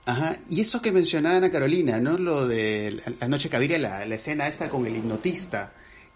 [0.06, 0.36] Ajá.
[0.50, 2.18] Y esto que mencionaba Ana Carolina, ¿no?
[2.18, 5.72] Lo de la- noche que la, la escena esta con el hipnotista,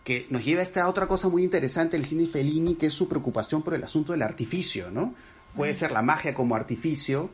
[0.08, 3.06] que nos lleva a esta otra cosa muy interesante del cine Fellini, que es su
[3.06, 5.14] preocupación por el asunto del artificio, ¿no?
[5.54, 7.28] Puede ser la magia como artificio,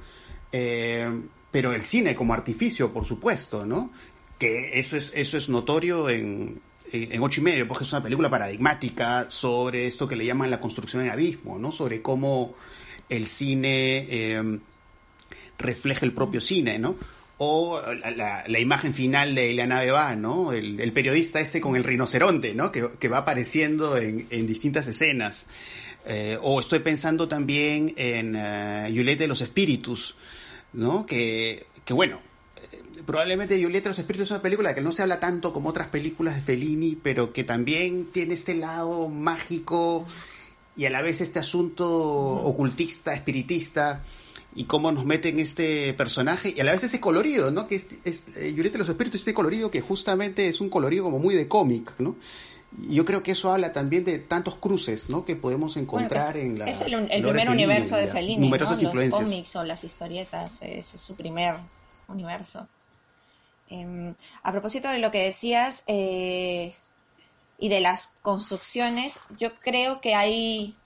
[0.51, 1.09] eh,
[1.53, 3.93] pero el cine como artificio, por supuesto, ¿no?
[4.41, 6.61] Que eso es, eso es notorio en,
[6.91, 10.59] en, ocho y medio, porque es una película paradigmática sobre esto que le llaman la
[10.59, 11.71] construcción en abismo, ¿no?
[11.71, 12.57] Sobre cómo
[13.09, 14.59] el cine eh,
[15.59, 16.97] refleja el propio cine, ¿no?
[17.38, 20.53] O la, la- imagen final de la nave ¿no?
[20.53, 22.70] El, periodista este con el rinoceronte, ¿no?
[22.70, 25.49] Que, que va apareciendo en, en distintas escenas.
[26.07, 28.37] Eh, o estoy pensando también en
[28.94, 30.14] Julieta de los Espíritus,
[30.75, 31.07] ¿no?
[31.07, 32.20] Que, que bueno,
[32.73, 35.70] eh, probablemente Julieta de los Espíritus es una película que no se habla tanto como
[35.70, 40.07] otras películas de Fellini, pero que también tiene este lado mágico
[40.77, 44.03] y a la vez este asunto ocultista, espiritista,
[44.57, 47.67] y cómo nos meten este personaje, y a la vez ese colorido, ¿no?
[47.67, 51.03] Que es, es eh, Julieta de los Espíritus, este colorido que justamente es un colorido
[51.05, 52.17] como muy de cómic, ¿no?
[52.88, 55.25] Y yo creo que eso habla también de tantos cruces, ¿no?
[55.25, 56.64] Que podemos Bueno, encontrar en la...
[56.67, 58.45] es el, primer universo de Fellini, ¿no?
[58.47, 59.23] Numerosas Los influencias.
[59.25, 61.57] cómics o las historietas, ese es su primer
[62.09, 62.69] universo.
[63.71, 66.75] Eh, a propósito de lo que decías eh,
[67.59, 70.77] y de las construcciones, yo creo que hay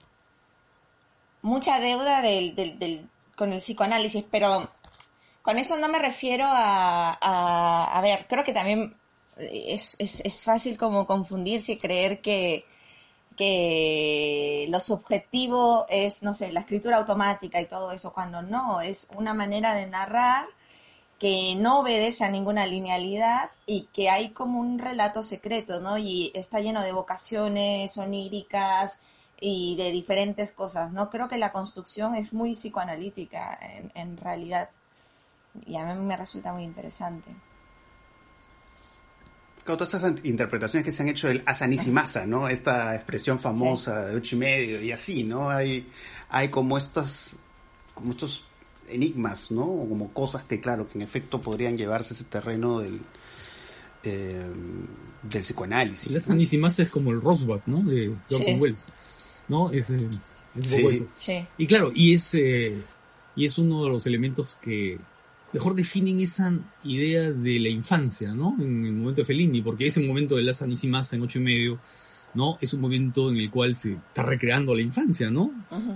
[1.41, 4.69] mucha deuda del, del- del- con el psicoanálisis, pero
[5.41, 7.13] con eso no me refiero a,
[7.97, 8.97] a, ver, creo que también
[9.37, 12.65] es, es, es fácil como confundirse y creer que,
[13.37, 19.07] que lo subjetivo es, no sé, la escritura automática y todo eso, cuando no, es
[19.15, 20.45] una manera de narrar
[21.17, 25.97] que no obedece a ninguna linealidad y que hay como un relato secreto, ¿no?
[25.97, 28.99] Y está lleno de vocaciones oníricas
[29.41, 31.09] y de diferentes cosas, ¿no?
[31.09, 34.69] Creo que la construcción es muy psicoanalítica en, en realidad
[35.65, 37.31] y a mí me resulta muy interesante.
[39.63, 42.47] Claro, todas estas interpretaciones que se han hecho del Asanísimasa, ¿no?
[42.47, 45.49] Esta expresión famosa de ocho y medio y así, ¿no?
[45.49, 45.87] Hay,
[46.29, 47.37] hay como estas,
[47.93, 48.45] como estos
[48.87, 49.63] enigmas, ¿no?
[49.63, 53.01] O como cosas que, claro, que en efecto podrían llevarse a ese terreno del,
[54.03, 54.51] eh,
[55.23, 56.07] del psicoanálisis.
[56.07, 56.21] La ¿no?
[56.21, 57.83] Sanísimas es como el Rosbach, ¿no?
[57.83, 58.53] De Orson Sí.
[58.59, 58.87] Welles.
[59.49, 59.69] ¿No?
[59.71, 60.07] Es, eh, es
[60.55, 60.77] un Sí.
[60.77, 61.07] poco eso.
[61.17, 61.39] Sí.
[61.57, 62.81] Y claro, y es, eh,
[63.35, 64.97] y es uno de los elementos que
[65.51, 68.55] mejor definen esa idea de la infancia, ¿no?
[68.59, 71.79] En el momento de Fellini, porque ese momento de la Sanissima en ocho y medio,
[72.35, 72.57] ¿no?
[72.61, 75.51] Es un momento en el cual se está recreando la infancia, ¿no?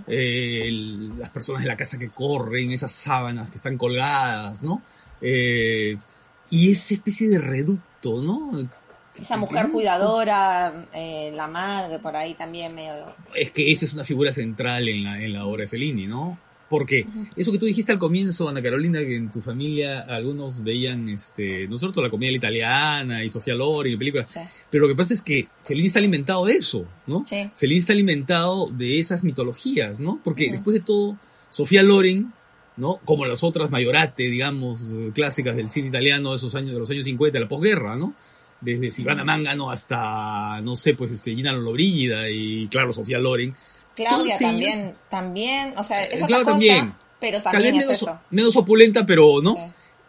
[0.08, 4.82] Eh, el- las personas de la casa que corren, esas sábanas que están colgadas, ¿no?
[5.22, 5.98] Eh,
[6.50, 8.68] y esa especie de reducto, ¿no?
[9.20, 13.14] Esa mujer cuidadora, eh, la madre por ahí también medio...
[13.36, 16.38] Es que esa es una figura central en la, en la obra de Fellini, ¿no?
[16.74, 21.08] Porque eso que tú dijiste al comienzo, Ana Carolina, que en tu familia algunos veían,
[21.08, 24.32] este, ¿no es cierto?, la comida italiana y Sofía Loren y películas.
[24.32, 24.40] Sí.
[24.72, 27.24] Pero lo que pasa es que Fellini está alimentado de eso, ¿no?
[27.28, 27.52] Sí.
[27.56, 30.20] Fellini está alimentado de esas mitologías, ¿no?
[30.24, 31.16] Porque después de todo,
[31.52, 32.34] Sofía Loren,
[32.76, 32.96] ¿no?
[33.06, 34.82] Como las otras mayorate, digamos,
[35.14, 38.16] clásicas del cine italiano de esos años, de los años 50, de la posguerra, ¿no?
[38.64, 43.54] Desde Silvana Mangano hasta, no sé, pues, este, Gina Lollobrigida y, claro, Sofía Loren.
[43.96, 46.94] Claudia ellas- también, también, o sea, es Eh, otra Claudia cosa, también.
[47.20, 49.54] pero Tal también vez es menos, menos opulenta, pero, ¿no?
[49.54, 49.60] Sí.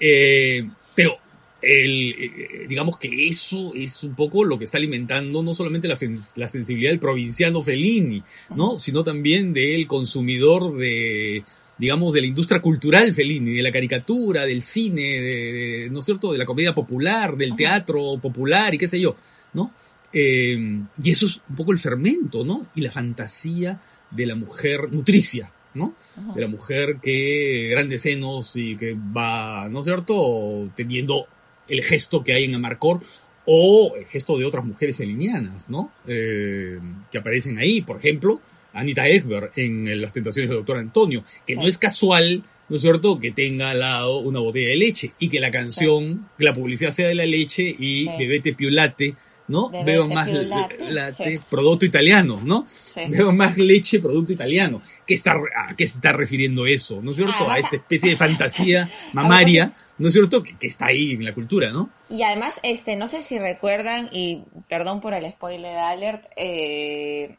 [0.01, 1.17] Eh, pero
[1.61, 5.99] el, eh, digamos que eso es un poco lo que está alimentando no solamente la,
[6.37, 8.23] la sensibilidad del provinciano Fellini,
[8.55, 8.79] ¿no?
[8.79, 11.43] Sino también del consumidor de,
[11.79, 16.05] digamos, de la industria cultural Fellini, de la caricatura, del cine, de, de- ¿no es
[16.07, 19.17] cierto?, de la comedia popular, del teatro popular y qué sé yo,
[19.55, 19.73] ¿no?
[20.13, 20.57] Eh,
[21.03, 22.61] y eso es un poco el fermento, ¿no?
[22.77, 25.95] Y la fantasía de la mujer nutricia, ¿no?
[26.35, 31.27] De la mujer que grandes senos y que va, ¿no es cierto?, teniendo
[31.67, 33.01] el gesto que hay en Amarcor
[33.47, 35.91] o el gesto de otras mujeres felinianas, ¿no?
[36.07, 36.79] Eh,
[37.11, 38.41] que aparecen ahí, por ejemplo,
[38.75, 41.61] Anita Ekberg en Las tentaciones del doctor Antonio, que Sí.
[41.61, 45.29] no es casual, ¿no es cierto?, que tenga al lado una botella de leche y
[45.29, 49.15] que la canción, que la publicidad sea de la leche y bebete più latte,
[49.47, 49.69] ¿no?
[49.69, 52.67] Bebete Beban más latte, producto italiano, ¿no?
[53.09, 54.81] Beban más leche, producto italiano.
[55.07, 55.33] ¿Qué está,
[55.69, 57.03] ¿A qué se está refiriendo eso?
[57.03, 57.35] ¿No es cierto?
[57.39, 60.43] Además, a esta especie de fantasía mamaria, ¿no es cierto?
[60.43, 61.91] Que, que está ahí en la cultura, ¿no?
[62.09, 67.37] Y además, este, no sé si recuerdan, y perdón por el spoiler alert, eh,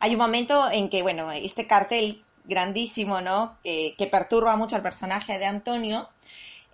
[0.00, 3.58] hay un momento en que, bueno, este cartel grandísimo, ¿no?
[3.62, 6.08] Que, que perturba mucho al personaje de Antonio,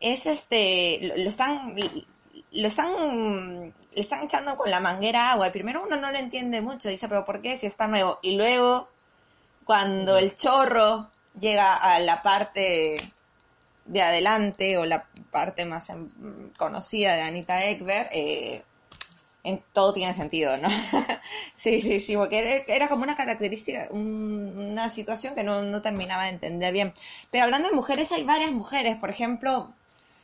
[0.00, 1.74] es este, lo, están,
[2.52, 5.48] lo están, le están echando con la manguera agua.
[5.48, 8.18] Y primero uno no lo entiende mucho, dice, pero ¿por qué si está nuevo?
[8.22, 8.88] Y luego,
[9.64, 12.96] cuando el chorro llega a la parte
[13.86, 15.88] de adelante o la parte más
[16.58, 18.62] conocida de Anita Ekberg, eh,
[19.44, 20.68] en, todo tiene sentido, ¿no?
[21.56, 26.24] sí, sí, sí, porque era, como una característica, un- una situación que no, no terminaba
[26.24, 26.92] de entender bien.
[27.30, 29.72] Pero hablando de mujeres, hay varias mujeres, por ejemplo,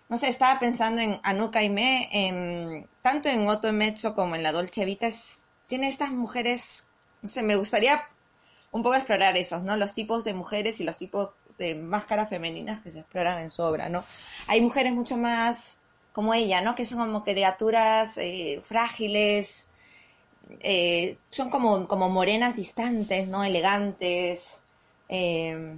[0.09, 4.53] no sé, estaba pensando en Anouk Aimé, en, tanto en Otto Mezzo como en La
[4.53, 6.87] Dolce Vita, es- tiene estas mujeres,
[7.23, 8.03] no sé, me gustaría
[8.73, 9.77] un poco explorar esos, ¿no?
[9.77, 13.63] Los tipos de mujeres y los tipos de máscaras femeninas que se exploran en su
[13.63, 14.05] obra, ¿no?
[14.47, 15.80] Hay mujeres mucho más
[16.13, 16.75] como ella, ¿no?
[16.75, 19.67] Que son como criaturas eh, frágiles,
[20.61, 23.45] eh, son como, como morenas distantes, ¿no?
[23.45, 24.63] Elegantes.
[25.09, 25.77] eh,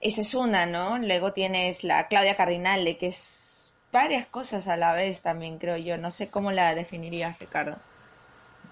[0.00, 0.98] esa es una, ¿no?
[0.98, 5.96] Luego tienes la Claudia Cardinale, que es varias cosas a la vez también, creo yo.
[5.96, 7.78] No sé cómo la definirías, Ricardo.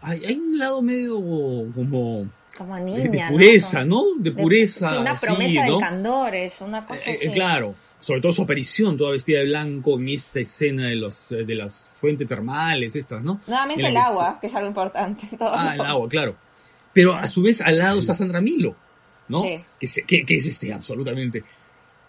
[0.02, 2.26] Hay, hay un lado medio como
[2.58, 4.22] Como de, niña, de pureza, Como- ¿no?
[4.22, 4.88] De de- pureza.
[4.88, 5.72] sí, una promesa ¿no?
[5.74, 7.28] del candor, es una cosa Eh, así.
[7.28, 11.32] eh, claro, sobre todo su aparición, toda vestida de blanco en esta escena de los
[11.32, 13.40] eh, de las fuentes termales, estas, ¿no?
[13.46, 15.26] Nuevamente En el que- agua, que es algo importante.
[15.38, 15.50] todo.
[15.54, 16.36] Ah, el agua, claro.
[16.92, 18.74] Pero a su vez al lado está Sandra Milo,
[19.28, 19.42] ¿no?
[19.42, 19.62] Sí.
[19.78, 21.44] Que, se- que, que es este, absolutamente.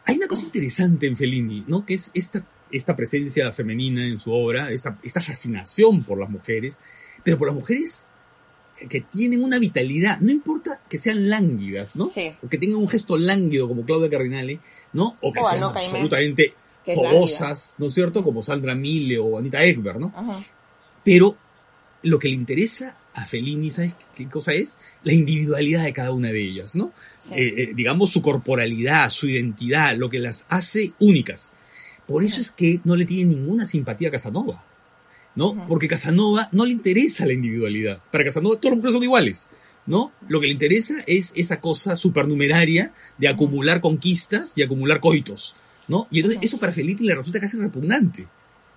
[0.06, 1.86] Hay una cosa interesante en Fellini, ¿no?
[1.86, 6.80] Que es esta, esta presencia femenina en su obra, esta, esta fascinación por las mujeres,
[7.24, 8.08] pero por las mujeres
[8.90, 12.08] que tienen una vitalidad, no importa que sean lánguidas, ¿no?
[12.08, 12.34] Sí.
[12.44, 14.60] O que tengan un gesto lánguido como Claudia Cardinale,
[14.94, 15.18] ¿no?
[15.22, 16.54] O que O sean absolutamente
[16.86, 18.24] fogosas, ¿no es cierto?
[18.24, 20.12] Como Sandra Mille o Anita Ekberg, ¿no?
[20.16, 20.42] Ajá.
[21.04, 21.38] Pero
[22.04, 24.80] lo que le interesa a Fellini, ¿sabes qué cosa es?
[25.04, 26.92] La individualidad de cada una de ellas, ¿no?
[27.20, 27.34] Sí.
[27.36, 31.52] Eh, eh, digamos su corporalidad, su identidad, lo que las hace únicas.
[32.08, 34.66] Por eso es que no le tiene ninguna simpatía a Casanova,
[35.36, 35.52] ¿no?
[35.52, 35.68] Ujú.
[35.68, 38.02] Porque Casanova no le interesa la individualidad.
[38.12, 39.50] Para Casanova todas las mujeres son iguales,
[39.86, 40.12] ¿no?
[40.28, 45.56] Lo que le interesa es esa cosa supernumeraria de acumular conquistas y acumular coitos,
[45.88, 46.08] ¿no?
[46.12, 48.28] Y entonces eso para Felipe le resulta casi repugnante,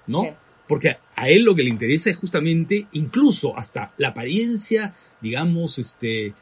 [0.06, 0.22] ¿no?
[0.22, 0.28] Sí.
[0.66, 6.32] Porque a él lo que le interesa es justamente, incluso hasta la apariencia, digamos, este,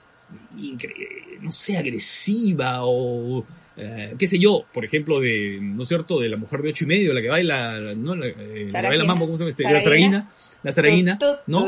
[1.40, 3.44] no sé, agresiva o
[3.76, 6.84] eh, qué sé yo, por ejemplo, de, ¿no es cierto?, de la mujer de ocho
[6.84, 8.14] y medio, la que baila, ¿no?
[8.14, 9.50] La, eh, la baila mambo, ¿cómo se llama?
[9.50, 9.80] Este, la.
[9.80, 10.30] Saragina,
[10.62, 11.66] la Zaraguina, ¿no?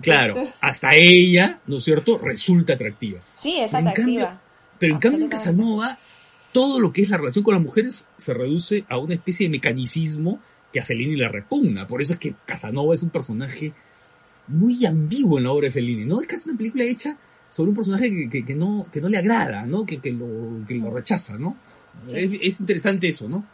[0.00, 3.20] Claro, hasta ella, ¿no es cierto?, resulta atractiva.
[3.34, 4.40] Sí, es atractiva.
[4.78, 5.98] pero en cambio en Casanova,
[6.52, 9.50] todo lo que es la relación con las mujeres se reduce a una especie de
[9.50, 10.40] mecanicismo
[10.72, 11.86] que a Fellini le repugna.
[11.86, 13.72] Por eso es que Casanova es un personaje
[14.48, 16.20] muy ambiguo en la obra de Fellini, ¿no?
[16.20, 17.16] Es casi una película hecha
[17.50, 19.86] sobre un personaje que, no, que no le agrada, ¿no?
[19.86, 21.56] Que, lo, que lo rechaza, ¿no?
[22.12, 23.46] Es, interesante eso, ¿no?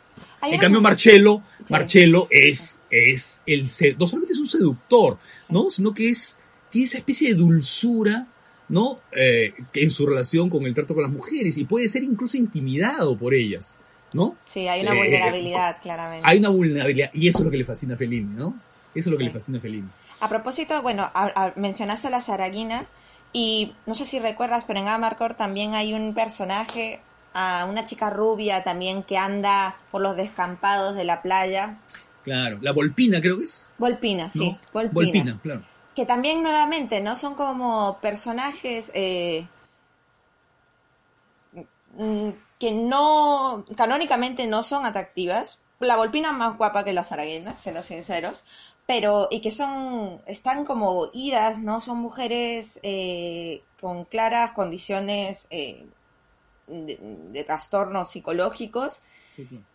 [0.43, 5.19] en cambio, Marcello, Marcello es, es el, no solamente es un seductor,
[5.51, 5.69] ¿no?
[5.69, 6.39] Sino que es,
[6.71, 8.27] tiene esa especie de dulzura,
[8.71, 9.01] ¿no?
[9.13, 13.19] Eh, en su relación con el trato con las mujeres y puede ser incluso intimidado
[13.19, 13.79] por ellas,
[14.15, 14.37] ¿no?
[14.47, 16.27] Sí, hay una eh, vulnerabilidad, claramente.
[16.27, 18.59] Hay una vulnerabilidad y eso es lo que le fascina a Fellini, ¿no?
[18.95, 19.89] Eso es lo que le fascina a Fellini.
[20.21, 21.11] A propósito, bueno,
[21.57, 22.85] mencionaste a la Zaraguina
[23.33, 27.01] y no sé si recuerdas, pero en Amarcord también hay un personaje,
[27.33, 31.79] a una chica rubia también que anda por los descampados de la playa.
[32.25, 33.73] Claro, la Volpina creo que es.
[33.79, 34.93] Volpina, sí, Volpina.
[34.93, 35.63] Volpina, claro.
[35.95, 37.15] Que también nuevamente, ¿no?
[37.15, 39.47] Son como personajes eh,
[41.97, 45.61] mm, que no, canónicamente no son atractivas.
[45.79, 48.45] La Volpina es más guapa que la Zaraguena, siendo sinceros
[48.91, 51.81] pero y que son, están como idas, ¿no?
[51.81, 55.87] Son mujeres eh, con claras condiciones eh,
[56.67, 58.99] de, trastornos psicológicos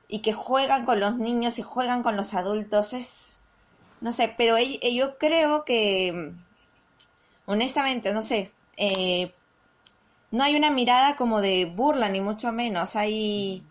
[0.09, 2.91] y que juegan con los niños y juegan con los adultos.
[2.91, 3.39] Es,
[4.01, 6.33] no sé, pero yo creo que,
[7.45, 9.33] honestamente, no sé, eh,
[10.31, 12.97] no hay una mirada como de burla, ni mucho menos.
[12.97, 13.63] Hay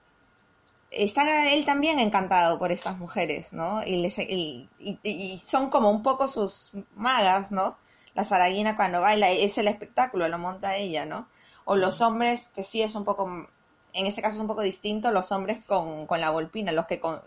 [0.97, 3.83] está él también encantado por estas mujeres, ¿no?
[3.85, 7.77] Y, y, son como un poco sus magas, ¿no?
[8.15, 11.29] La Zaraguina cuando baila, es el espectáculo, lo monta ella, ¿no?
[11.65, 13.49] O los hombres, que sí es un poco,
[13.93, 17.01] en este caso es un poco distinto, los hombres con, con la volpina, los que
[17.01, 17.21] con,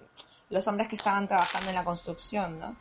[0.50, 2.76] los hombres que estaban trabajando en la construcción, ¿no?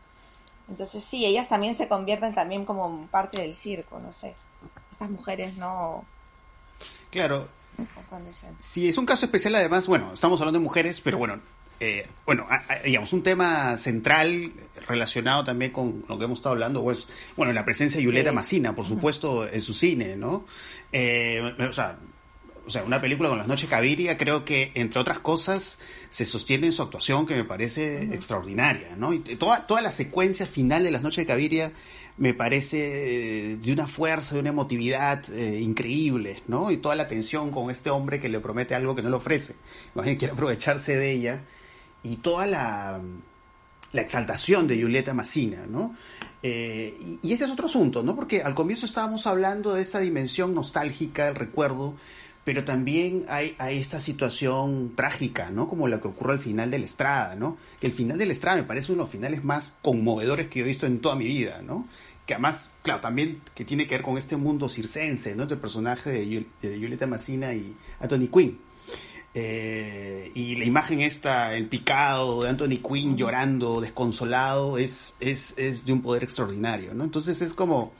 [0.68, 4.34] Entonces sí, ellas también se convierten también como parte del circo, no sé.
[4.90, 6.04] Estas mujeres no...
[7.10, 7.48] Claro,
[8.58, 11.40] Sí, es un caso especial además, bueno, estamos hablando de mujeres, pero bueno,
[11.78, 12.46] eh, bueno,
[12.84, 14.52] digamos, un tema central
[14.88, 18.74] relacionado también con lo que hemos estado hablando, pues, bueno, la presencia de Julieta Massina,
[18.74, 20.46] por supuesto, en su cine, ¿no?
[20.92, 21.98] Eh, o sea,
[22.66, 26.66] o sea, una película con las noches Caviria, creo que, entre otras cosas, se sostiene
[26.66, 29.12] en su actuación que me parece extraordinaria, ¿no?
[29.12, 31.72] Y toda, toda la secuencia final de las noches de Caviria
[32.18, 36.70] me parece de una fuerza, de una emotividad eh, increíble, ¿no?
[36.70, 39.54] Y toda la tensión con este hombre que le promete algo que no le ofrece.
[39.94, 41.42] Imagínate, quiere aprovecharse de ella.
[42.02, 43.00] Y toda la,
[43.92, 45.94] la exaltación de Julieta Massina, ¿no?
[46.42, 48.14] Eh, y, y, ese es otro asunto, ¿no?
[48.14, 51.96] Porque al comienzo estábamos hablando de esta dimensión nostálgica, el recuerdo,
[52.46, 55.68] pero también hay, esta situación trágica, ¿no?
[55.68, 57.56] Como la que ocurre al final de la Estrada, ¿no?
[57.80, 60.62] El final de la Estrada me parece uno de los finales más conmovedores que he
[60.62, 61.88] visto en toda mi vida, ¿no?
[62.24, 65.42] Que además, claro, también que tiene que ver con este mundo circense, ¿no?
[65.42, 68.60] Este personaje de, de Julieta Massina y Anthony Quinn.
[69.34, 75.84] Eh, y la imagen esta, el picado de Anthony Quinn llorando, desconsolado, es, es, es
[75.84, 77.02] de un poder extraordinario, ¿no?
[77.02, 77.92] Entonces es como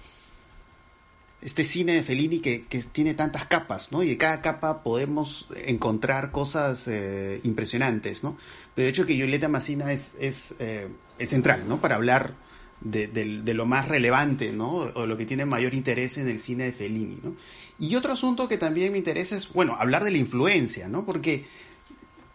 [1.42, 4.02] este cine de Fellini que, tiene tantas capas, ¿no?
[4.02, 8.36] Y de cada capa podemos encontrar cosas eh, impresionantes, ¿no?
[8.74, 10.14] Pero de hecho que Julieta Massina es,
[10.58, 11.80] eh, es central, ¿no?
[11.80, 12.34] Para hablar
[12.80, 14.70] de, de, lo más relevante, ¿no?
[14.72, 17.36] O lo que tiene mayor interés en el cine de Fellini, ¿no?
[17.78, 21.04] Y otro asunto que también me interesa es, bueno, hablar de la influencia, ¿no?
[21.04, 21.44] Porque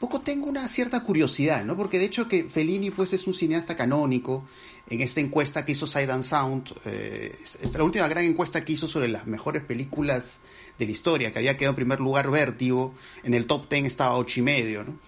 [0.02, 1.78] poco tengo una cierta curiosidad, ¿no?
[1.78, 4.46] Porque de hecho que Fellini pues es un cineasta canónico.
[4.90, 7.38] En esta encuesta que hizo and Sound, eh,
[7.78, 10.40] la última gran encuesta que hizo sobre las mejores películas
[10.78, 14.18] de la historia, que había quedado en primer lugar Vértigo, en el top ten estaba
[14.18, 15.00] ocho y medio, ¿no?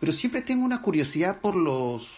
[0.00, 2.08] Pero siempre tengo una curiosidad por los,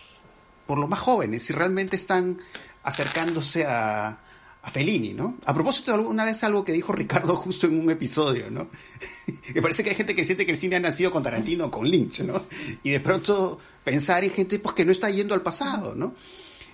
[0.66, 2.38] por los más jóvenes, si realmente están
[2.82, 4.20] acercándose a,
[4.62, 5.36] a Fellini, ¿no?
[5.46, 8.68] A propósito, una vez algo que dijo Ricardo justo en un episodio, ¿no?
[9.54, 11.70] Me parece que hay gente que siente que el cine ha nacido con Tarantino o
[11.70, 12.44] con Lynch, ¿no?
[12.82, 16.14] Y de pronto pensar en gente pues, que no está yendo al pasado, ¿no?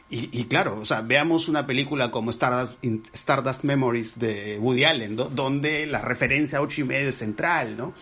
[0.09, 6.01] Y, claro, o sea, veamos una película como Stardust, Memories de Woody Allen, donde la
[6.01, 7.93] referencia a ocho y medio es central, ¿no?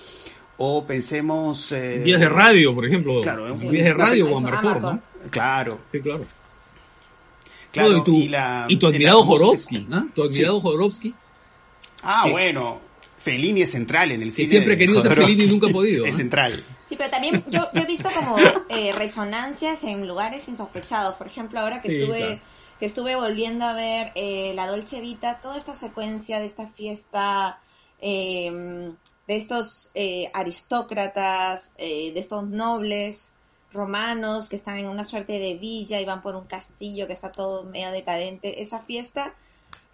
[0.58, 1.72] O pensemos...
[1.72, 3.22] Eh, Días de radio, por ejemplo.
[3.22, 5.00] Claro, Días de radio o ¿no?
[5.30, 5.78] Claro.
[5.90, 6.26] Sí, claro
[8.68, 10.08] y, tu, admirado Jorovsky, ¿no?
[10.14, 11.14] Tu admirado Jorovsky.
[12.02, 12.80] Ah, bueno.
[13.24, 14.48] Fellini es central en el cine.
[14.48, 16.04] siempre he querido ser Fellini y nunca ha podido.
[16.06, 16.62] es central.
[16.86, 18.36] Sí, pero también yo, he visto como
[18.68, 21.14] eh, resonancias en lugares insospechados.
[21.14, 22.40] Por ejemplo, ahora que estuve
[22.78, 27.60] que estuve volviendo a ver eh, la Dolce Vita, toda esta secuencia de esta fiesta,
[28.00, 28.92] em,
[29.28, 33.34] de estos eh, aristócratas, de estos nobles
[33.74, 37.32] romanos que están en una suerte de villa y van por un castillo que está
[37.32, 38.62] todo medio decadente.
[38.62, 39.34] Esa fiesta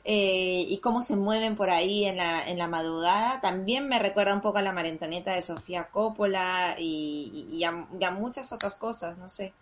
[0.04, 4.34] eh, y cómo se mueven por ahí en la, en la madrugada también me recuerda
[4.34, 9.28] un poco a la Marentoneta de Sofía Coppola y, y, a, muchas otras cosas, no
[9.28, 9.52] sé,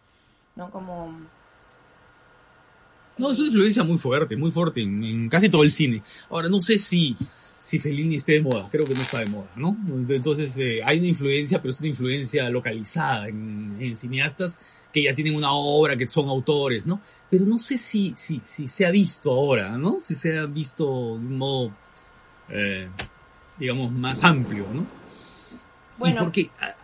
[0.55, 0.71] ¿no?
[0.71, 1.13] Como...
[3.17, 6.05] No, es una influencia muy fuerte, muy fuerte en casi todo el cine.
[6.31, 7.17] Ahora, no sé si
[7.59, 9.77] si Fellini esté de moda, creo que no está de moda, ¿no?
[10.09, 14.59] Entonces eh, hay una influencia, pero es una influencia localizada en, cineastas
[14.93, 17.01] que ya tienen una obra, que son autores, ¿no?
[17.29, 19.99] Pero no sé si, si, si se ha visto ahora, ¿no?
[20.01, 21.73] Si se ha visto de un modo,
[22.49, 22.89] eh,
[23.59, 24.87] digamos, más amplio, ¿no?
[25.99, 26.75] Bueno, porque, ah,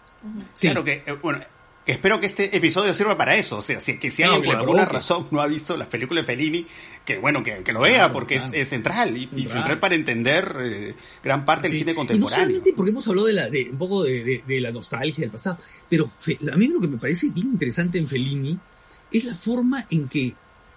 [0.59, 1.41] Claro que, eh, bueno,
[1.87, 3.59] Espero que este episodio sirva para eso.
[3.59, 6.35] O sea, si, que si alguien por alguna razón no ha visto las películas de
[6.35, 6.67] Fellini,
[7.05, 11.69] que bueno, que, lo vea, porque es, central, y, central para entender eh, gran parte
[11.69, 12.39] del cine contemporáneo.
[12.39, 15.59] no solamente porque hemos hablado de, la, de un poco de, la nostalgia del pasado,
[15.91, 16.09] pero
[16.51, 18.59] a mí lo que me parece bien interesante en Fellini
[19.13, 20.33] es la forma en que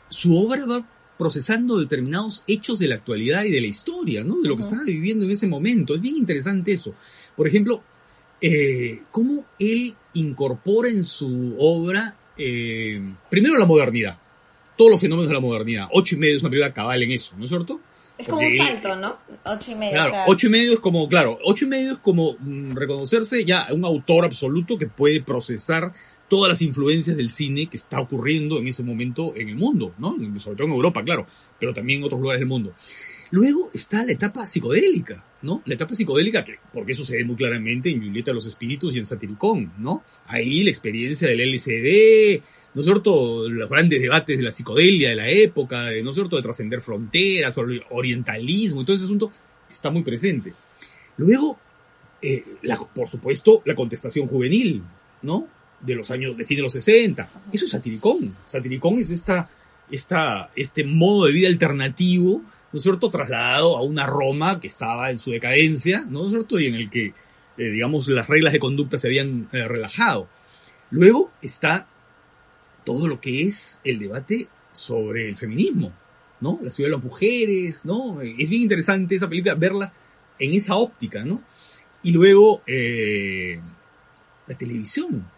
[0.09, 0.85] su obra va
[1.17, 4.41] procesando determinados hechos de la actualidad y de la historia, ¿no?
[4.41, 5.95] De lo que estaba viviendo en ese momento.
[5.95, 6.93] Es bien interesante eso.
[7.35, 7.81] Por ejemplo,
[8.39, 14.17] eh, cómo él incorpora en su obra, eh, primero la modernidad,
[14.77, 15.87] todos los fenómenos de la modernidad.
[15.91, 17.79] Ocho y medio es una película cabal en eso, ¿no es cierto?
[18.17, 19.17] Es como un salto, ¿no?
[19.45, 19.93] Ocho y medio.
[19.93, 23.67] Claro, ocho y medio es como, claro, ocho y medio es como mm, reconocerse ya
[23.71, 25.93] un autor absoluto que puede procesar
[26.27, 30.15] todas las influencias del cine que está ocurriendo en ese momento en el mundo, ¿no?
[30.39, 31.27] Sobre todo en Europa, claro,
[31.59, 32.73] pero también en otros lugares del mundo.
[33.31, 35.61] Luego está la etapa psicodélica, ¿no?
[35.65, 39.05] La etapa psicodélica, que, porque ve muy claramente en Julieta de los Espíritus y en
[39.05, 40.03] Satiricón, ¿no?
[40.27, 42.41] Ahí la experiencia del LCD,
[42.73, 43.49] ¿no es cierto?
[43.49, 46.37] Los grandes debates de la psicodelia de la época, ¿no es cierto?
[46.37, 47.57] De trascender fronteras,
[47.89, 49.31] orientalismo y todo ese asunto
[49.69, 50.53] está muy presente.
[51.17, 51.57] Luego,
[52.21, 52.43] eh,
[52.93, 54.83] por supuesto, la contestación juvenil,
[55.21, 55.47] ¿no?
[55.81, 57.29] De los años, de fin de los 60.
[57.51, 58.35] Eso es satiricón.
[58.45, 59.49] Satiricón es esta,
[59.91, 65.09] esta, este modo de vida alternativo ¿no es cierto?, trasladado a una Roma que estaba
[65.09, 67.13] en su decadencia, ¿no es cierto?, y en el que,
[67.57, 70.27] eh, digamos, las reglas de conducta se habían eh, relajado.
[70.89, 71.87] Luego está
[72.85, 75.91] todo lo que es el debate sobre el feminismo,
[76.39, 76.59] ¿no?
[76.61, 78.21] La ciudad de las mujeres, ¿no?
[78.21, 79.91] Es bien interesante esa película, verla
[80.39, 81.41] en esa óptica, ¿no?
[82.03, 83.59] Y luego eh,
[84.45, 85.29] la televisión,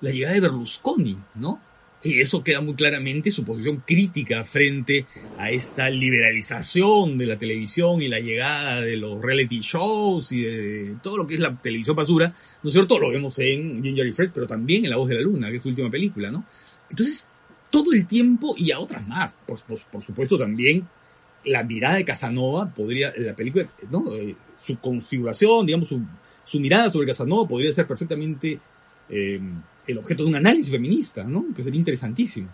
[0.00, 1.60] la llegada de Berlusconi, ¿no?
[2.02, 8.00] Y eso queda muy claramente su posición crítica frente a esta liberalización de la televisión
[8.02, 11.96] y la llegada de los reality shows y de todo lo que es la televisión
[11.96, 12.32] basura,
[12.62, 13.00] ¿no es cierto?
[13.00, 15.56] Lo vemos en Ginger y Fred, pero también en La Voz de la Luna, que
[15.56, 16.44] es su última película, ¿no?
[16.88, 17.28] Entonces,
[17.68, 19.58] todo el tiempo y a otras más, por,
[19.90, 20.86] por, supuesto también
[21.44, 24.14] la mirada de Casanova podría, la película, ¿no?
[24.14, 26.00] Eh, su configuración, digamos, su,
[26.44, 28.60] su mirada sobre Casanova podría ser perfectamente
[29.08, 29.40] eh,
[29.88, 31.46] el objeto de un análisis feminista, ¿no?
[31.54, 32.50] Que sería interesantísimo.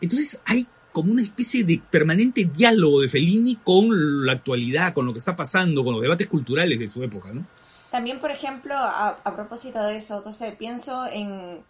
[0.00, 5.12] Entonces hay como una especie de permanente diálogo de Fellini con la actualidad, con lo
[5.12, 7.46] que está pasando, con los debates culturales de su época, ¿no?
[7.90, 11.62] También, por ejemplo, a, propósito de eso, entonces pienso en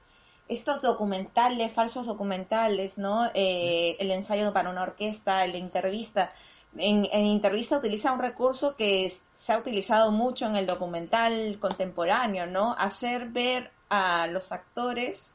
[0.49, 3.29] estos documentales, falsos documentales, ¿no?
[3.35, 6.31] Eh, el ensayo para una orquesta, la entrevista.
[6.77, 12.47] En, en, entrevista utiliza un recurso que se ha utilizado mucho en el documental contemporáneo,
[12.47, 12.75] ¿no?
[12.79, 15.35] Hacer ver a los actores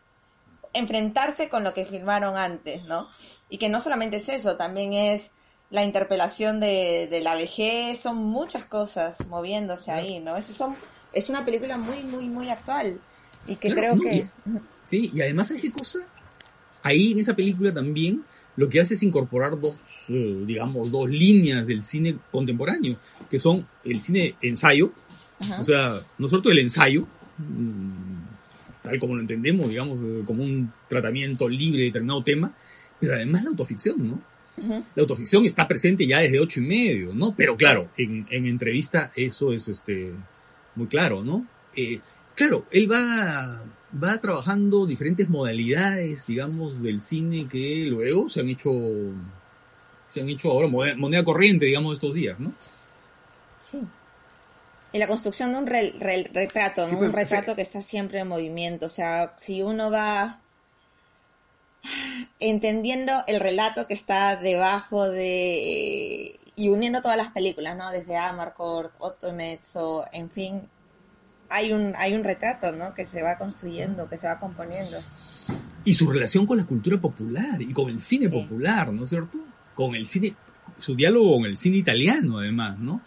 [0.73, 3.07] enfrentarse con lo que filmaron antes, ¿no?
[3.49, 5.31] Y que no solamente es eso, también es
[5.69, 10.35] la interpelación de, la vejez, son muchas cosas moviéndose ahí, ¿no?
[10.35, 10.75] Eso son,
[11.13, 12.99] es una película muy, muy, muy actual
[13.47, 14.27] y que creo que...
[14.85, 15.99] sí, y además, ¿sabes qué cosa?
[16.81, 19.75] Ahí en esa película también lo que hace es incorporar dos,
[20.09, 22.97] eh, digamos, dos líneas del cine contemporáneo,
[23.29, 24.91] que son el cine ensayo,
[25.59, 27.05] o sea, nosotros el ensayo,
[27.37, 28.16] mm,
[28.87, 32.53] tal como lo entendemos, digamos, eh, como un tratamiento libre de determinado tema,
[32.99, 34.21] pero además la autoficción, ¿no?
[34.95, 37.35] La autoficción está presente ya desde ocho y medio, ¿no?
[37.35, 40.13] Pero claro, en, entrevista eso es este
[40.75, 41.45] muy claro, ¿no?
[41.75, 41.99] Eh,
[42.33, 43.63] claro, él va,
[44.03, 48.71] va trabajando diferentes modalidades, digamos, del cine que luego se han hecho,
[50.09, 52.51] se han hecho ahora moneda corriente, digamos, estos días, ¿no?
[53.59, 53.79] Sí
[54.97, 56.97] y la construcción de un retrato, ¿no?
[56.97, 58.87] un retrato que está siempre en movimiento.
[58.87, 60.41] O sea, si uno va
[62.39, 67.91] entendiendo el relato que está debajo de y uniendo todas las películas, ¿no?
[67.91, 70.63] Desde Amarcord, Otto Mezzo, en fin,
[71.51, 72.95] hay un hay un retrato, ¿no?
[72.95, 74.97] Que se va construyendo, que se va componiendo.
[75.85, 79.37] Y su relación con la cultura popular y con el cine popular, ¿no es cierto?
[79.75, 80.33] Con el cine,
[80.79, 82.99] su diálogo con el cine italiano, además, ¿no?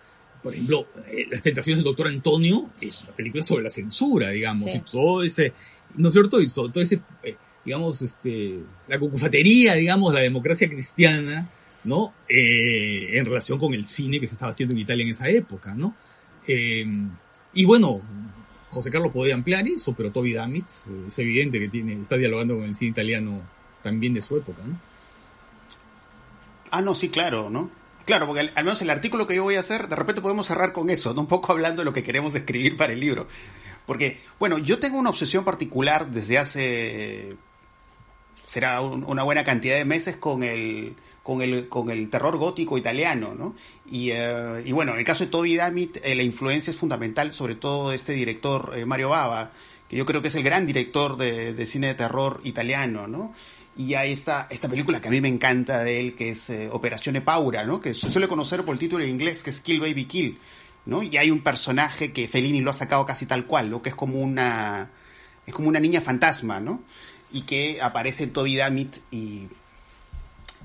[0.42, 4.74] Por ejemplo, eh, Las tentaciones del doctor Antonio es una película sobre la censura, digamos,
[4.74, 5.52] y todo ese,
[5.96, 6.40] ¿no es cierto?
[6.40, 11.48] Y todo, ese, eh, digamos, este, la cucufatería, digamos, la democracia cristiana,
[11.84, 12.14] ¿no?
[12.28, 15.74] Eh, en relación con el cine que se estaba haciendo en Italia en esa época,
[15.74, 15.94] ¿no?
[16.46, 16.86] Eh,
[17.52, 18.00] y bueno,
[18.70, 20.66] José Carlos podía ampliar eso, pero Toby Dammit
[21.08, 23.42] es evidente que tiene, está dialogando con el cine italiano
[23.82, 24.78] también de su época, ¿no?
[26.70, 27.70] Ah, no, sí, claro, ¿no?
[28.04, 30.72] Claro, porque al, menos el artículo que yo voy a hacer, de repente podemos cerrar
[30.72, 31.12] con eso.
[31.12, 33.26] Un poco hablando de lo que queremos escribir para el libro.
[33.86, 37.36] Porque, bueno, yo tengo una obsesión particular desde hace.
[38.34, 40.96] será una buena cantidad de meses con el.
[41.22, 43.54] Con el, con el terror gótico italiano, ¿no?
[43.88, 47.30] Y, eh, y bueno, en el caso de Toby Dammit, eh, la influencia es fundamental,
[47.30, 49.52] sobre todo de este director eh, Mario Bava,
[49.86, 53.34] que yo creo que es el gran director de, de cine de terror italiano, ¿no?
[53.76, 57.16] Y hay esta, esta película que a mí me encanta de él, que es Operación
[57.16, 57.80] Epaura, ¿no?
[57.80, 60.38] Que se suele conocer por el título en inglés, que es Kill Baby Kill,
[60.86, 61.02] ¿no?
[61.02, 63.80] Y hay un personaje que Fellini lo ha sacado casi tal cual, ¿no?
[63.80, 64.90] Que es como una,
[65.46, 66.82] es como una niña fantasma, ¿no?
[67.32, 69.48] Y que aparece en Toby Dammit y,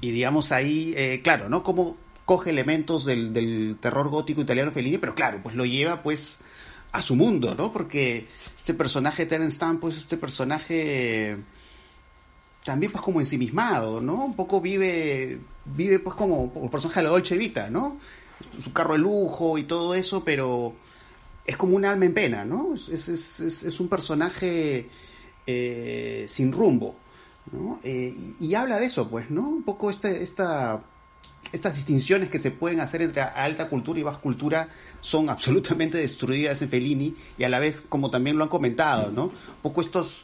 [0.02, 1.64] y digamos ahí, eh, claro, ¿no?
[1.64, 6.40] Como coge elementos del, del terror gótico italiano Fellini, pero claro, pues lo lleva pues
[6.92, 7.72] a su mundo, ¿no?
[7.72, 11.38] Porque este personaje Terence Stamp, pues este personaje
[12.66, 14.26] también pues como ensimismado, ¿no?
[14.26, 17.98] Un poco vive, vive pues como el personaje de la Dolce Vita, ¿no?
[18.60, 20.74] Su carro de lujo y todo eso, pero
[21.46, 22.74] es como un alma en pena, ¿no?
[22.74, 24.90] Es, es, es, es un personaje
[25.46, 26.96] eh, sin rumbo,
[27.52, 27.80] ¿no?
[27.84, 29.48] Eh, y, y, habla de eso, pues, ¿no?
[29.48, 30.82] Un poco este, esta,
[31.52, 34.70] estas distinciones que se pueden hacer entre alta cultura y baja cultura
[35.02, 39.26] son absolutamente destruidas en Fellini y a la vez, como también lo han comentado, ¿no?
[39.26, 40.24] Un poco estos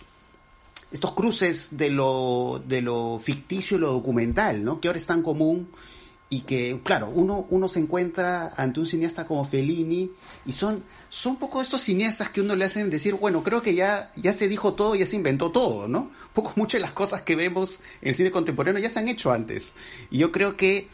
[0.91, 4.81] estos cruces de lo, de lo ficticio y lo documental, ¿no?
[4.81, 5.69] Que ahora es tan común
[6.33, 10.11] y que, claro, uno, uno se encuentra ante un cineasta como Fellini
[10.45, 13.75] y son, son un poco estos cineastas que uno le hacen decir, bueno, creo que
[13.75, 16.09] ya, ya se dijo todo, ya se inventó todo, ¿no?
[16.33, 19.33] Poco muchas de las cosas que vemos en el cine contemporáneo ya se han hecho
[19.33, 19.73] antes.
[20.09, 20.87] Y yo creo que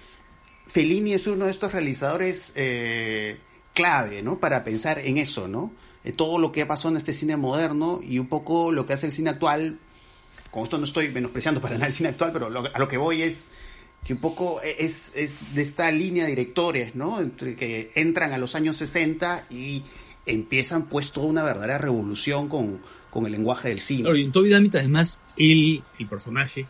[0.65, 3.37] Fellini es uno de estos realizadores eh,
[3.75, 4.39] clave, ¿no?
[4.39, 5.71] Para pensar en eso, ¿no?
[6.03, 8.93] En todo lo que ha pasado en este cine moderno y un poco lo que
[8.93, 9.77] hace el cine actual
[10.51, 13.21] con esto no estoy menospreciando para nada el cine actual, pero a lo que voy
[13.21, 13.49] es
[14.05, 17.19] que un poco es, es de esta línea de directores, ¿no?
[17.19, 19.83] Entre que entran a los años 60 y
[20.25, 22.79] empiezan pues toda una verdadera revolución con,
[23.09, 24.09] con el lenguaje del cine.
[24.17, 26.67] Y en Toby Dammit además él, el personaje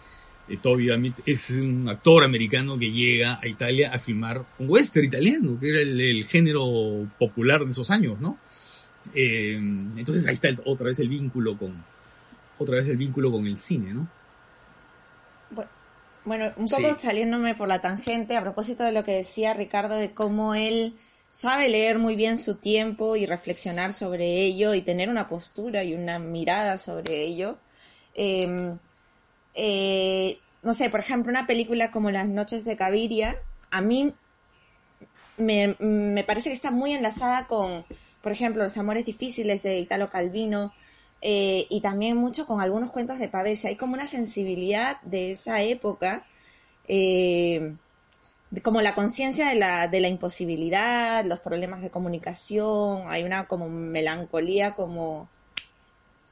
[0.48, 5.06] de Toby Dammit, es un actor americano que llega a Italia a filmar un western
[5.06, 8.40] italiano, que era el, género popular de esos años, ¿no?
[9.14, 11.84] Eh, entonces ahí está otra vez el vínculo con,
[12.58, 14.08] otra vez el vínculo con el cine, ¿no?
[16.26, 16.96] Bueno, un poco sí.
[17.00, 20.98] saliéndome por la tangente, a propósito de lo que decía Ricardo, de cómo él
[21.30, 25.94] sabe leer muy bien su tiempo y reflexionar sobre ello y tener una postura y
[25.94, 27.58] una mirada sobre ello.
[28.14, 28.76] Eh,
[29.54, 33.38] eh, no sé, por ejemplo, una película como Las noches de Caviria,
[33.72, 34.14] a mí
[35.38, 37.86] me, me parece que está muy enlazada con,
[38.22, 40.74] por ejemplo, Los amores difíciles de Italo Calvino,
[41.22, 43.70] eh, y también mucho con algunos cuentos de Pavese.
[43.70, 46.26] Hay como una sensibilidad de esa época,
[46.88, 47.76] eh,
[48.64, 53.68] como la conciencia de la, de la imposibilidad, los problemas de comunicación, hay una como
[53.70, 55.28] melancolía, como,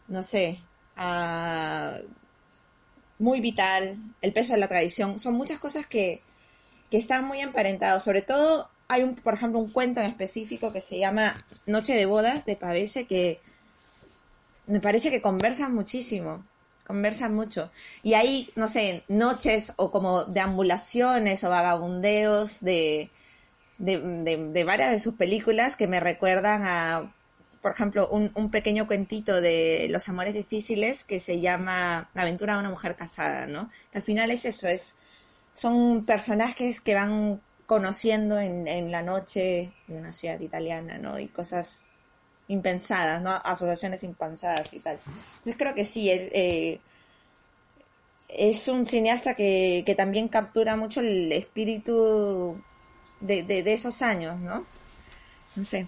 [0.08, 0.60] no sé,
[0.98, 2.00] uh,
[3.20, 5.20] muy vital, el peso de la tradición.
[5.20, 6.22] Son muchas cosas que,
[6.90, 8.04] que están muy emparentados.
[8.04, 12.06] Sobre todo, hay, un, por ejemplo, un cuento en específico que se llama Noche de
[12.06, 13.42] Bodas de Pavese que
[14.68, 16.46] me parece que conversan muchísimo,
[16.86, 17.72] conversan mucho.
[18.04, 23.10] Y hay, no sé, noches o como deambulaciones o vagabundeos de,
[23.78, 27.14] de, varias de sus películas que me recuerdan a,
[27.62, 32.54] por ejemplo, un, un, pequeño cuentito de Los Amores Difíciles que se llama La aventura
[32.54, 33.70] de una mujer casada, ¿no?
[33.94, 34.98] Al final es eso, es,
[35.54, 41.20] son personajes que van conociendo en, en la noche de una ciudad italiana, ¿no?
[41.20, 41.82] Y cosas
[42.48, 43.32] impensadas, ¿no?
[43.32, 45.00] Asociaciones impensadas y tal.
[45.38, 46.80] Entonces creo que sí, él, eh,
[48.30, 52.58] es un cineasta que, que, también captura mucho el espíritu
[53.20, 54.66] de, de, de, esos años, ¿no?
[55.56, 55.88] No sé.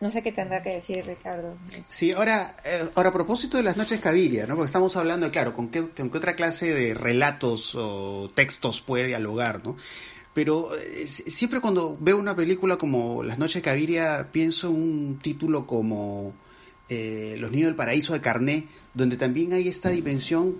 [0.00, 1.56] No sé qué tendrá que decir Ricardo.
[1.86, 4.56] Sí, ahora, eh, ahora a propósito de las noches Caviria, ¿no?
[4.56, 9.06] Porque estamos hablando, claro, con qué, con qué otra clase de relatos o textos puede
[9.06, 9.76] dialogar, ¿no?
[10.34, 15.18] Pero eh, siempre cuando veo una película como Las noches de Caviria pienso en un
[15.22, 16.32] título como
[16.88, 20.56] eh, Los niños del paraíso de Carné, donde también hay esta dimensión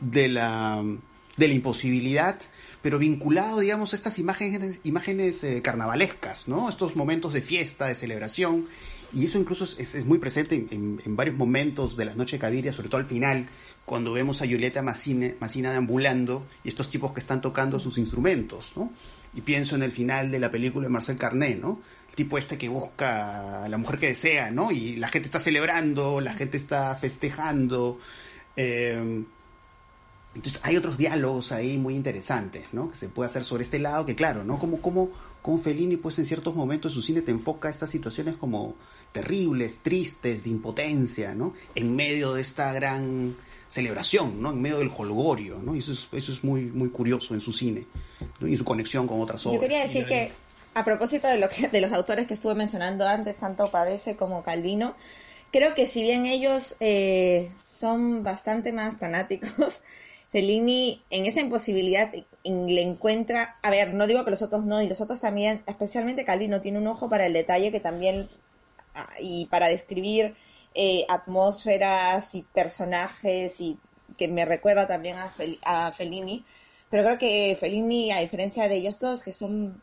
[0.00, 0.84] de la,
[1.36, 2.40] de la imposibilidad,
[2.82, 6.68] pero vinculado, digamos, a estas imágenes, imágenes eh, carnavalescas, ¿no?
[6.68, 8.66] Estos momentos de fiesta, de celebración,
[9.14, 12.40] Y eso incluso es, es muy presente en, en, varios momentos de la noche de
[12.40, 13.48] Caviria, sobre todo al final,
[13.86, 18.72] cuando vemos a Julieta Massina, Massina deambulando y estos tipos que están tocando sus instrumentos,
[18.76, 18.92] ¿no?
[19.32, 21.80] Y pienso en el final de la película de Marcel Carnet, ¿no?
[22.08, 24.72] El tipo este que busca a la mujer que desea, ¿no?
[24.72, 28.00] Y la gente está celebrando, la gente está festejando.
[28.56, 29.24] Eh,
[30.36, 32.90] entonces hay otros diálogos ahí muy interesantes, ¿no?
[32.90, 34.58] Que se puede hacer sobre este lado, que claro, ¿no?
[34.58, 35.10] Como, como,
[35.62, 38.74] Fellini, pues en ciertos momentos su cine te enfoca estas situaciones como
[39.12, 41.54] terribles, tristes, de impotencia, ¿no?
[41.76, 43.36] En medio de esta gran
[43.68, 44.50] celebración, ¿no?
[44.50, 45.74] En medio del holgorio, ¿no?
[45.74, 47.86] Y eso es, eso es muy, muy curioso en su cine,
[48.40, 48.46] ¿no?
[48.46, 49.56] Y su conexión con otras obras.
[49.56, 50.30] Yo quería decir que,
[50.74, 54.42] a propósito de, lo que, de los autores que estuve mencionando antes, tanto Pavese como
[54.42, 54.94] Calvino,
[55.50, 59.82] creo que si bien ellos eh, son bastante más fanáticos,
[60.32, 62.12] Fellini en esa imposibilidad
[62.44, 66.24] le encuentra, a ver, no digo que los otros no, y los otros también, especialmente
[66.24, 68.28] Calvino, tiene un ojo para el detalle que también,
[69.18, 70.36] y para describir
[70.76, 73.78] eh, atmósferas y personajes, y
[74.16, 76.44] que me recuerda también a, Fel, a Fellini,
[76.90, 79.80] pero creo que Fellini, a diferencia de ellos todos, que son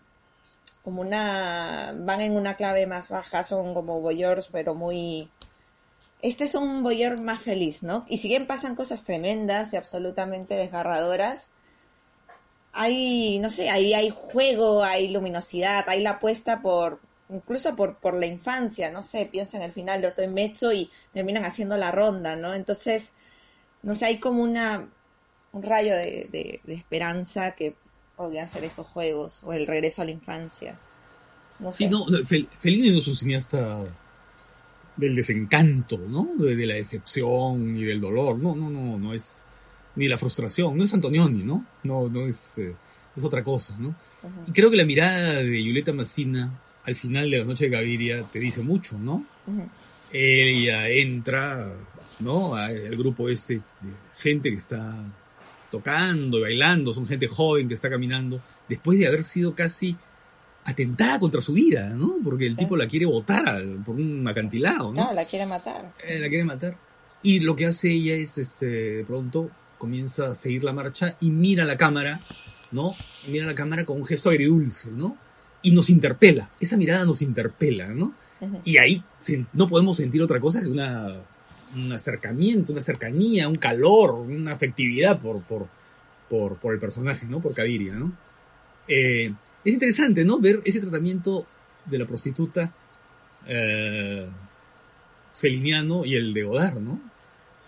[0.84, 5.30] como una, van en una clave más baja, son como voyeurs, pero muy
[6.24, 8.06] este es un Boyer más feliz, ¿no?
[8.08, 11.50] Y si bien pasan cosas tremendas y absolutamente desgarradoras,
[12.72, 18.16] hay, no sé, ahí hay juego, hay luminosidad, hay la apuesta por, incluso por, por
[18.16, 21.78] la infancia, no sé, pienso en el final de Otto y Mezzo y terminan haciendo
[21.78, 22.54] la ronda, ¿no?
[22.54, 23.14] Entonces,
[23.82, 24.88] no sé, hay como una,
[25.52, 27.76] un rayo de, de, de esperanza que
[28.16, 30.78] podrían ser esos juegos o el regreso a la infancia.
[31.60, 31.86] No sé.
[31.86, 33.84] Sí, no, Fellini no es un cineasta
[34.96, 36.30] del desencanto, ¿no?
[36.38, 38.38] De, de, la decepción y del dolor.
[38.38, 39.44] No, no, no, no es
[39.96, 41.66] ni la frustración, no es Antonioni, ¿no?
[41.84, 42.76] No, no es, eh,
[43.16, 43.96] es otra cosa, ¿no?
[44.48, 46.52] Y creo que la mirada de Violeta Massina
[46.86, 49.26] al final de la noche de Gaviria te dice mucho, ¿no?
[49.48, 49.70] Uh -huh.
[50.12, 51.74] Ella entra,
[52.20, 52.56] ¿no?
[52.56, 54.96] Al grupo este de gente que está
[55.72, 59.98] tocando y bailando, son gente joven que está caminando, después de haber sido casi
[60.66, 62.18] atentada contra su vida, ¿no?
[62.24, 62.58] Porque el sí.
[62.60, 65.06] tipo la quiere botar por un acantilado, ¿no?
[65.06, 65.92] No, la quiere matar.
[66.08, 66.78] Eh, la quiere matar.
[67.22, 71.32] Y lo que hace ella es, este, de pronto, comienza a seguir la marcha y
[71.32, 72.22] mira la cámara,
[72.72, 72.96] ¿no?
[73.28, 75.18] Mira la cámara con un gesto agridulce, ¿no?
[75.64, 76.52] Y nos interpela.
[76.60, 78.14] Esa mirada nos interpela, ¿no?
[78.40, 78.62] Uh -huh.
[78.66, 79.04] Y ahí
[79.54, 81.24] no podemos sentir otra cosa que una,
[81.76, 85.68] un acercamiento, una cercanía, un calor, una afectividad por, por,
[86.30, 87.42] por, por el personaje, ¿no?
[87.42, 88.14] Por Caviria, ¿no?
[88.88, 89.34] Eh,
[89.64, 90.40] es interesante, ¿no?
[90.40, 91.46] Ver ese tratamiento
[91.86, 92.74] de la prostituta
[93.46, 94.28] eh,
[95.34, 97.00] feliniano y el de Godard, ¿no?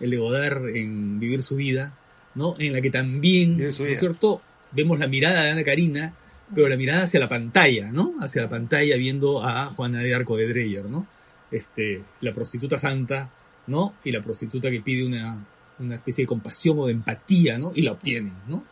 [0.00, 1.96] El de Godard en Vivir su vida,
[2.34, 2.54] ¿no?
[2.58, 4.42] En la que también, ¿no es cierto?
[4.72, 6.14] Vemos la mirada de Ana Karina,
[6.54, 8.14] pero la mirada hacia la pantalla, ¿no?
[8.20, 11.06] Hacia la pantalla viendo a Juana de Arco de Dreyer, ¿no?
[11.50, 13.30] Este, la prostituta santa,
[13.66, 13.94] ¿no?
[14.04, 15.44] Y la prostituta que pide una,
[15.78, 17.70] una especie de compasión o de empatía, ¿no?
[17.74, 18.64] Y la obtiene, ¿no?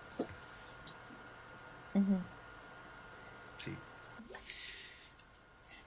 [1.94, 2.34] Uh -huh.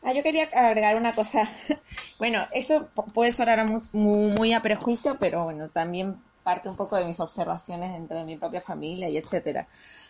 [0.07, 1.49] Ah, yo quería agregar una cosa.
[2.19, 6.95] Bueno, eso puede sonar muy, muy, muy, a prejuicio, pero bueno, también parte un poco
[6.95, 9.67] de mis observaciones dentro de mi propia familia y etcétera.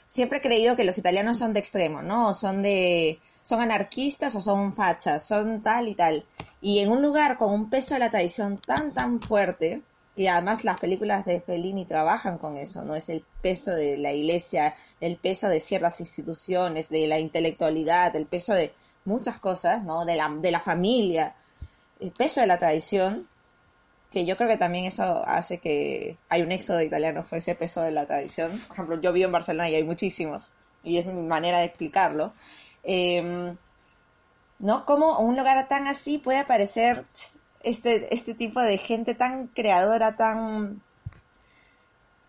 [0.08, 2.34] Siempre he creído que los italianos son de extremo, ¿no?
[2.34, 6.26] Son de, son anarquistas o son fachas, son tal y tal.
[6.62, 9.82] Y en un lugar con un peso de la tradición tan, tan fuerte,
[10.16, 12.96] y además las películas de Fellini trabajan con eso, ¿no?
[12.96, 18.26] Es el peso de la iglesia, el peso de ciertas instituciones, de la intelectualidad, el
[18.26, 18.74] peso de
[19.06, 20.06] muchas cosas, ¿no?
[20.06, 21.36] De la, de la familia,
[22.00, 23.28] el peso de la tradición,
[24.12, 27.56] que yo creo que también eso hace que hay un éxodo de italianos por ese
[27.56, 28.52] peso de la tradición.
[28.68, 30.52] Por ejemplo, yo vivo en Barcelona y hay muchísimos,
[30.84, 32.34] y es mi manera de explicarlo.
[32.84, 33.56] Eh,
[34.60, 34.86] ¿No?
[34.86, 37.06] Como un lugar tan así puede aparecer
[37.62, 40.82] este, este tipo de gente tan creadora, tan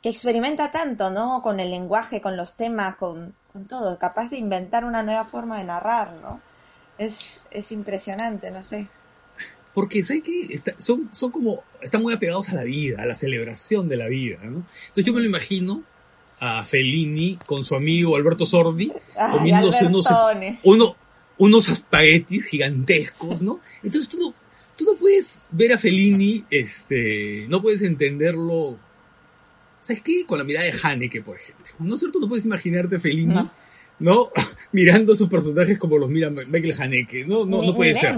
[0.02, 1.42] que experimenta tanto, ¿no?
[1.42, 5.58] Con el lenguaje, con los temas, con, con todo, capaz de inventar una nueva forma
[5.58, 6.40] de narrar, ¿no?
[6.98, 8.88] Es, es impresionante, no sé.
[9.74, 10.48] Porque, ¿sabes qué?
[10.50, 14.08] Está, son, son como, están muy apegados a la vida, a la celebración de la
[14.08, 14.66] vida, ¿no?
[14.88, 15.84] Entonces yo me lo imagino
[16.40, 20.06] a Fellini con su amigo Alberto Sordi, Ay, comiéndose unos,
[20.62, 20.96] uno,
[21.38, 23.60] unos espaguetis gigantescos, ¿no?
[23.82, 24.34] Entonces tú no,
[24.76, 28.78] tú no puedes ver a Fellini, este, no puedes entenderlo,
[29.80, 30.24] ¿sabes qué?
[30.26, 31.66] Con la mirada de Haneke, por ejemplo.
[31.78, 32.20] ¿No es cierto?
[32.20, 33.50] No puedes imaginarte a Fellini, no,
[33.98, 34.30] ¿no?
[34.72, 38.16] mirando a sus personajes como los mira Michael Haneke, no, no, no puede ser.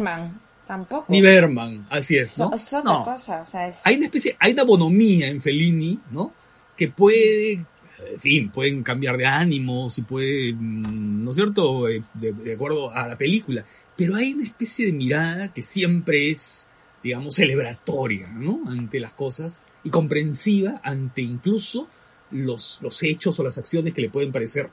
[0.71, 1.07] Tampoco.
[1.09, 2.55] Ni Berman, así es, ¿no?
[2.55, 3.05] Es otra no.
[3.05, 3.81] cosa, o sea, es...
[3.83, 6.33] Hay una especie, hay una bonomía en Fellini, ¿no?
[6.77, 7.67] Que puede
[8.09, 12.93] en fin, pueden cambiar de ánimo, si pueden, ¿no es cierto?, eh, de, de, acuerdo
[12.93, 13.65] a la película.
[13.97, 16.69] Pero hay una especie de mirada que siempre es,
[17.03, 21.89] digamos, celebratoria, ¿no?, ante las cosas y comprensiva ante incluso
[22.31, 24.71] los, los hechos o las acciones que le pueden parecer,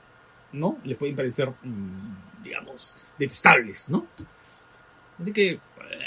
[0.52, 4.06] ¿no?, le pueden parecer, mm, digamos, detestables, ¿no?
[5.18, 5.58] Así que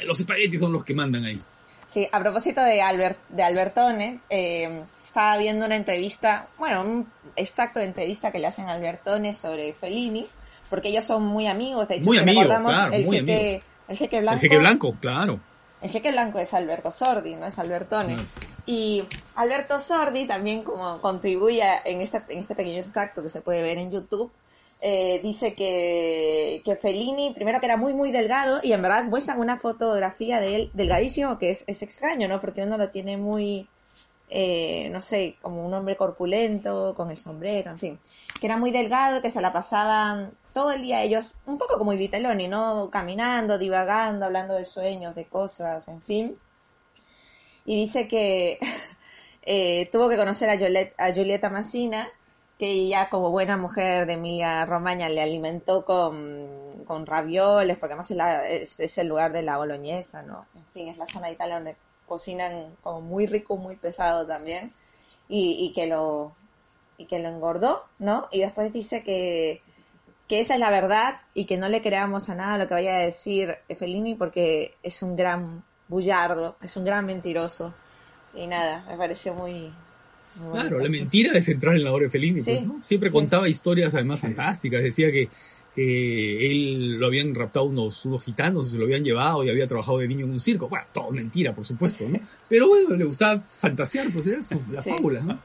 [0.05, 1.39] los espaguetis son los que mandan ahí.
[1.87, 7.79] Sí, a propósito de, Albert, de Albertone, eh, estaba viendo una entrevista, bueno, un extracto
[7.79, 10.25] de entrevista que le hacen a Albertone sobre Fellini,
[10.69, 14.21] porque ellos son muy amigos, de hecho, muy amigos, claro, el, muy jeque, el jeque
[14.21, 14.35] blanco.
[14.35, 15.41] El jeque blanco, claro.
[15.81, 18.13] El jeque blanco es Alberto Sordi, no es Albertone.
[18.13, 18.29] Claro.
[18.65, 19.03] Y
[19.35, 23.79] Alberto Sordi también como contribuye en este, en este pequeño extracto que se puede ver
[23.79, 24.31] en YouTube,
[24.81, 29.39] eh, dice que, que Fellini, primero que era muy, muy delgado, y en verdad muestran
[29.39, 32.41] una fotografía de él delgadísimo, que es, es extraño, ¿no?
[32.41, 33.67] Porque uno lo tiene muy,
[34.33, 37.99] eh, no sé, como un hombre corpulento, con el sombrero, en fin.
[38.39, 41.91] Que era muy delgado, que se la pasaban todo el día ellos, un poco como
[41.91, 42.89] Vitelloni, ¿no?
[42.89, 46.33] Caminando, divagando, hablando de sueños, de cosas, en fin.
[47.65, 48.57] Y dice que
[49.43, 52.07] eh, tuvo que conocer a, Juliet, a Julieta Massina,
[52.61, 58.11] que ella como buena mujer de Emilia Romagna le alimentó con, con ravioles, porque además
[58.51, 60.45] es, el lugar de la boloñesa, ¿no?
[60.53, 64.75] En fin, es la zona de Italia donde cocinan como muy rico, muy pesado también,
[65.27, 66.35] y, y que lo
[66.99, 68.27] y que lo engordó, ¿no?
[68.31, 69.63] Y después dice que,
[70.27, 72.93] que esa es la verdad y que no le creamos a nada lo que vaya
[72.97, 77.73] a decir Fellini porque es un gran bullardo, es un gran mentiroso.
[78.35, 79.73] Y nada, me pareció muy,
[80.53, 82.55] Claro, la mentira es entrar en la obra de Fellini, Sí.
[82.55, 82.79] pues, ¿no?
[82.83, 83.13] Siempre Sí.
[83.13, 84.27] contaba historias además Sí.
[84.27, 85.29] fantásticas, decía que,
[85.75, 89.99] que él lo habían raptado unos, unos gitanos, se lo habían llevado y había trabajado
[89.99, 90.67] de niño en un circo.
[90.69, 92.19] Bueno, todo mentira, por supuesto, ¿no?
[92.49, 94.89] Pero bueno, le gustaba fantasear, pues era su, la Sí.
[94.89, 95.39] fábula, ¿no?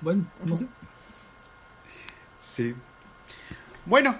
[0.00, 0.66] Bueno, no sé.
[2.40, 2.74] Sí.
[3.86, 4.16] Bueno,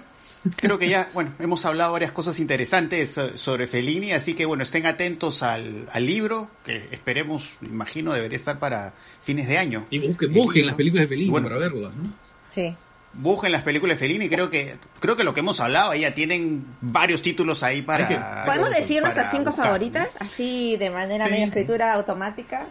[0.57, 4.63] creo que ya, bueno, hemos hablado varias cosas interesantes eh, sobre Fellini, así que bueno,
[4.63, 9.85] estén atentos al, al libro, que esperemos, imagino, debería estar para fines de año.
[9.89, 10.67] Y busquen, busquen libro.
[10.67, 12.03] las películas de Fellini bueno, para verlas, ¿no?
[12.47, 12.75] Sí.
[13.15, 16.15] Busquen las películas de Fellini, creo que creo que lo que hemos hablado, ahí ya
[16.15, 18.07] tienen varios títulos ahí para...
[18.07, 19.71] Que- ¿Podemos para decir nuestras cinco buscar, ¿no?
[19.71, 20.17] favoritas?
[20.19, 21.31] Así de manera Sí.
[21.31, 22.65] medio escritura automática.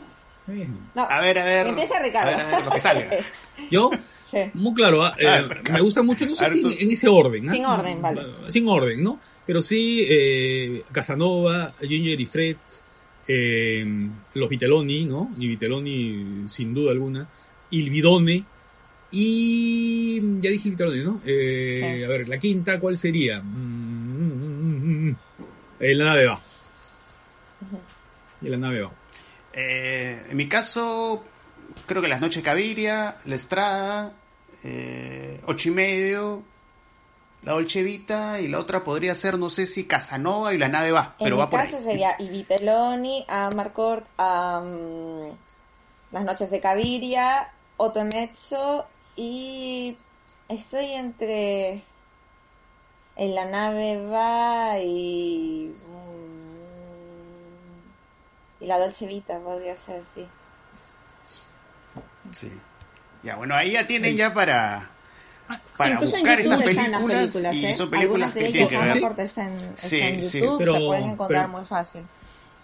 [0.46, 1.66] No, A ver, a ver.
[1.68, 2.30] Empieza Ricardo.
[2.32, 3.10] A ver, a ver, lo que salga.
[3.70, 3.90] Yo,
[4.26, 4.38] Sí.
[4.54, 7.46] muy claro, ah, eh, ver, me gusta mucho, no sé si tú- en, ese orden.
[7.48, 7.52] ¿ah?
[7.52, 8.22] Sin orden, vale.
[8.48, 9.20] Sin orden, ¿no?
[9.46, 12.56] Pero sí, eh, Casanova, Ginger y Fred,
[13.28, 13.84] eh,
[14.34, 15.30] los Vitelloni, ¿no?
[15.38, 17.28] Y Vitelloni, sin duda alguna,
[17.70, 18.44] Il Bidone,
[19.10, 21.20] y ya dije Vitelloni, ¿no?
[21.26, 22.04] Eh, Sí.
[22.04, 23.40] A ver, la quinta, ¿cuál sería?
[23.42, 25.16] Mm, mm, mm, mm.
[25.80, 26.40] Eh, la nave va.
[28.40, 28.92] Y la nave va.
[29.52, 31.22] Eh, en mi caso,
[31.86, 34.12] creo que Las Noches Caviria, La Estrada,
[34.64, 36.42] eh, Ocho y Medio,
[37.42, 40.92] La Dolce Vita y la otra podría ser, no sé si Casanova y La Nave
[40.92, 41.82] va, En pero mi va por caso ahí.
[41.84, 45.36] sería Iviteloni, Amarcord, um,
[46.12, 48.86] Las Noches de Caviria, Otomezzo
[49.16, 49.96] y
[50.48, 51.82] estoy entre
[53.16, 55.81] En la nave va y mm,
[58.62, 60.26] y la Dolce Vita podría ser, sí.
[62.32, 62.50] Sí.
[63.22, 64.16] Ya, bueno, ahí ya tienen Ahí.
[64.16, 64.90] ya para,
[65.76, 67.74] para Incluso buscar estas están las películas, películas, y ¿eh?
[67.74, 68.92] son películas Algunas de que tienen ellas que Ah, ver.
[68.92, 68.98] ¿sí?
[68.98, 72.02] Amarcord está en, está Sí, en sí, YouTube, pero- se pueden encontrar pero- muy fácil.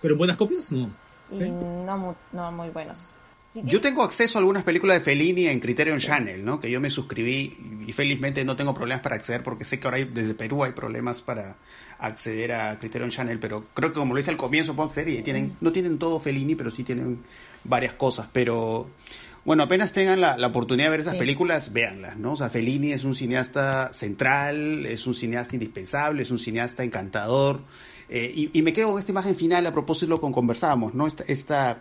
[0.01, 0.73] ¿Pero en buenas copias?
[0.73, 0.91] No.
[1.31, 1.51] Y Sí.
[1.51, 3.15] no, mu- no muy buenos.
[3.51, 6.61] Si Yo tengo acceso a algunas películas de Fellini en Criterion Channel, ¿no?
[6.61, 9.97] Que yo me suscribí y felizmente no tengo problemas para acceder porque sé que ahora
[9.97, 11.57] hay- desde Perú hay problemas para
[11.99, 15.23] acceder a Criterion Channel, pero creo que como lo hice al comienzo puedo acceder y
[15.23, 17.19] tienen, no tienen todo Fellini, pero sí tienen
[17.65, 18.89] varias cosas, pero
[19.45, 21.19] bueno, apenas tengan la, la oportunidad de ver esas Sí.
[21.19, 22.35] películas, véanlas, ¿no?
[22.35, 27.63] O sea, Fellini es un cineasta central, es un cineasta indispensable, es un cineasta encantador,
[28.11, 30.95] eh, y, y me quedo con esta imagen final a propósito de lo que conversábamos,
[30.95, 31.07] ¿no?
[31.07, 31.81] Esta, esta,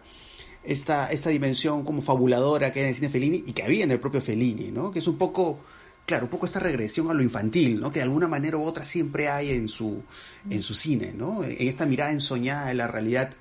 [0.63, 3.91] esta, esta dimensión como fabuladora que hay en el cine Fellini y que había en
[3.91, 4.91] el propio Fellini, ¿no?
[4.91, 5.59] Que es un poco,
[6.07, 7.91] claro, un poco esta regresión a lo infantil, ¿no?
[7.91, 10.01] Que de alguna manera u otra siempre hay en su,
[10.49, 11.43] en su cine, ¿no?
[11.43, 13.33] En esta mirada ensoñada de la realidad,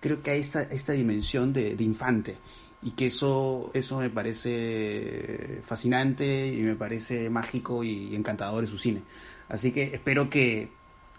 [0.00, 2.38] creo que hay esta, esta dimensión de, de infante
[2.82, 8.78] y que eso, eso me parece fascinante y me parece mágico y encantador de su
[8.78, 9.02] cine.
[9.50, 10.70] Así que espero que,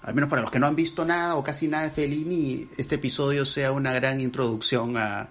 [0.01, 2.95] al menos para los que no han visto nada o casi nada de Fellini, este
[2.95, 5.29] episodio sea una gran introducción a,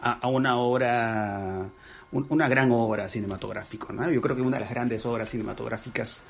[0.00, 1.70] a una obra,
[2.12, 3.92] un- una gran obra cinematográfica.
[3.92, 4.08] ¿no?
[4.10, 6.22] Yo creo que una de las grandes obras cinematográficas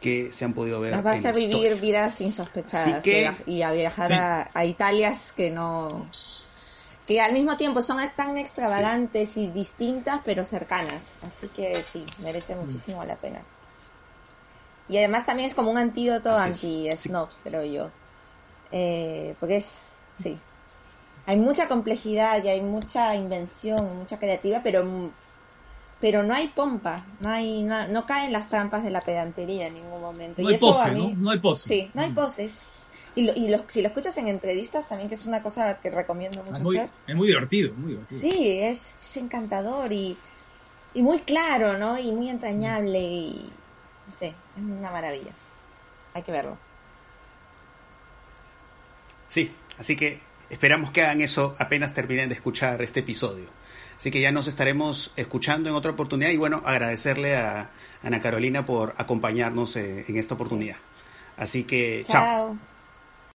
[0.00, 0.94] que se han podido ver.
[0.94, 1.74] Nos va a en la vivir historia.
[1.80, 4.14] vidas insospechadas que- y a- a viajar Sí.
[4.14, 6.06] a, a Italias que no
[7.06, 11.12] que al mismo tiempo son tan extravagantes y distintas, pero cercanas.
[11.26, 13.42] Así que sí, merece muchísimo la pena.
[14.88, 17.90] Y además también es como un antídoto anti-snobs, creo yo.
[18.72, 20.38] Eh, porque es, sí,
[21.26, 25.10] hay mucha complejidad y hay mucha invención, mucha creativa, pero
[26.00, 30.00] pero no hay pompa, no hay no, caen las trampas de la pedantería en ningún
[30.00, 30.42] momento.
[30.42, 31.08] No hay pose, ¿no?
[31.16, 31.68] No hay pose.
[31.68, 32.14] Sí, no hay mm.
[32.14, 32.88] poses.
[33.16, 36.54] Y, y si lo escuchas en entrevistas también, que es una cosa que recomiendo mucho
[36.54, 36.90] es muy, hacer.
[37.06, 38.20] Es muy divertido, muy divertido.
[38.20, 40.18] Sí, es, encantador y,
[40.94, 41.98] y muy claro, ¿no?
[41.98, 43.50] Y muy entrañable y,
[44.04, 45.32] no sé, es una maravilla.
[46.12, 46.58] Hay que verlo.
[49.28, 50.20] Sí, así que
[50.50, 53.46] esperamos que hagan eso apenas terminen de escuchar este episodio.
[53.96, 57.70] Así que ya nos estaremos escuchando en otra oportunidad y bueno, agradecerle a
[58.02, 60.76] Ana Carolina por acompañarnos eh, en esta oportunidad.
[61.36, 62.56] Así que, chao.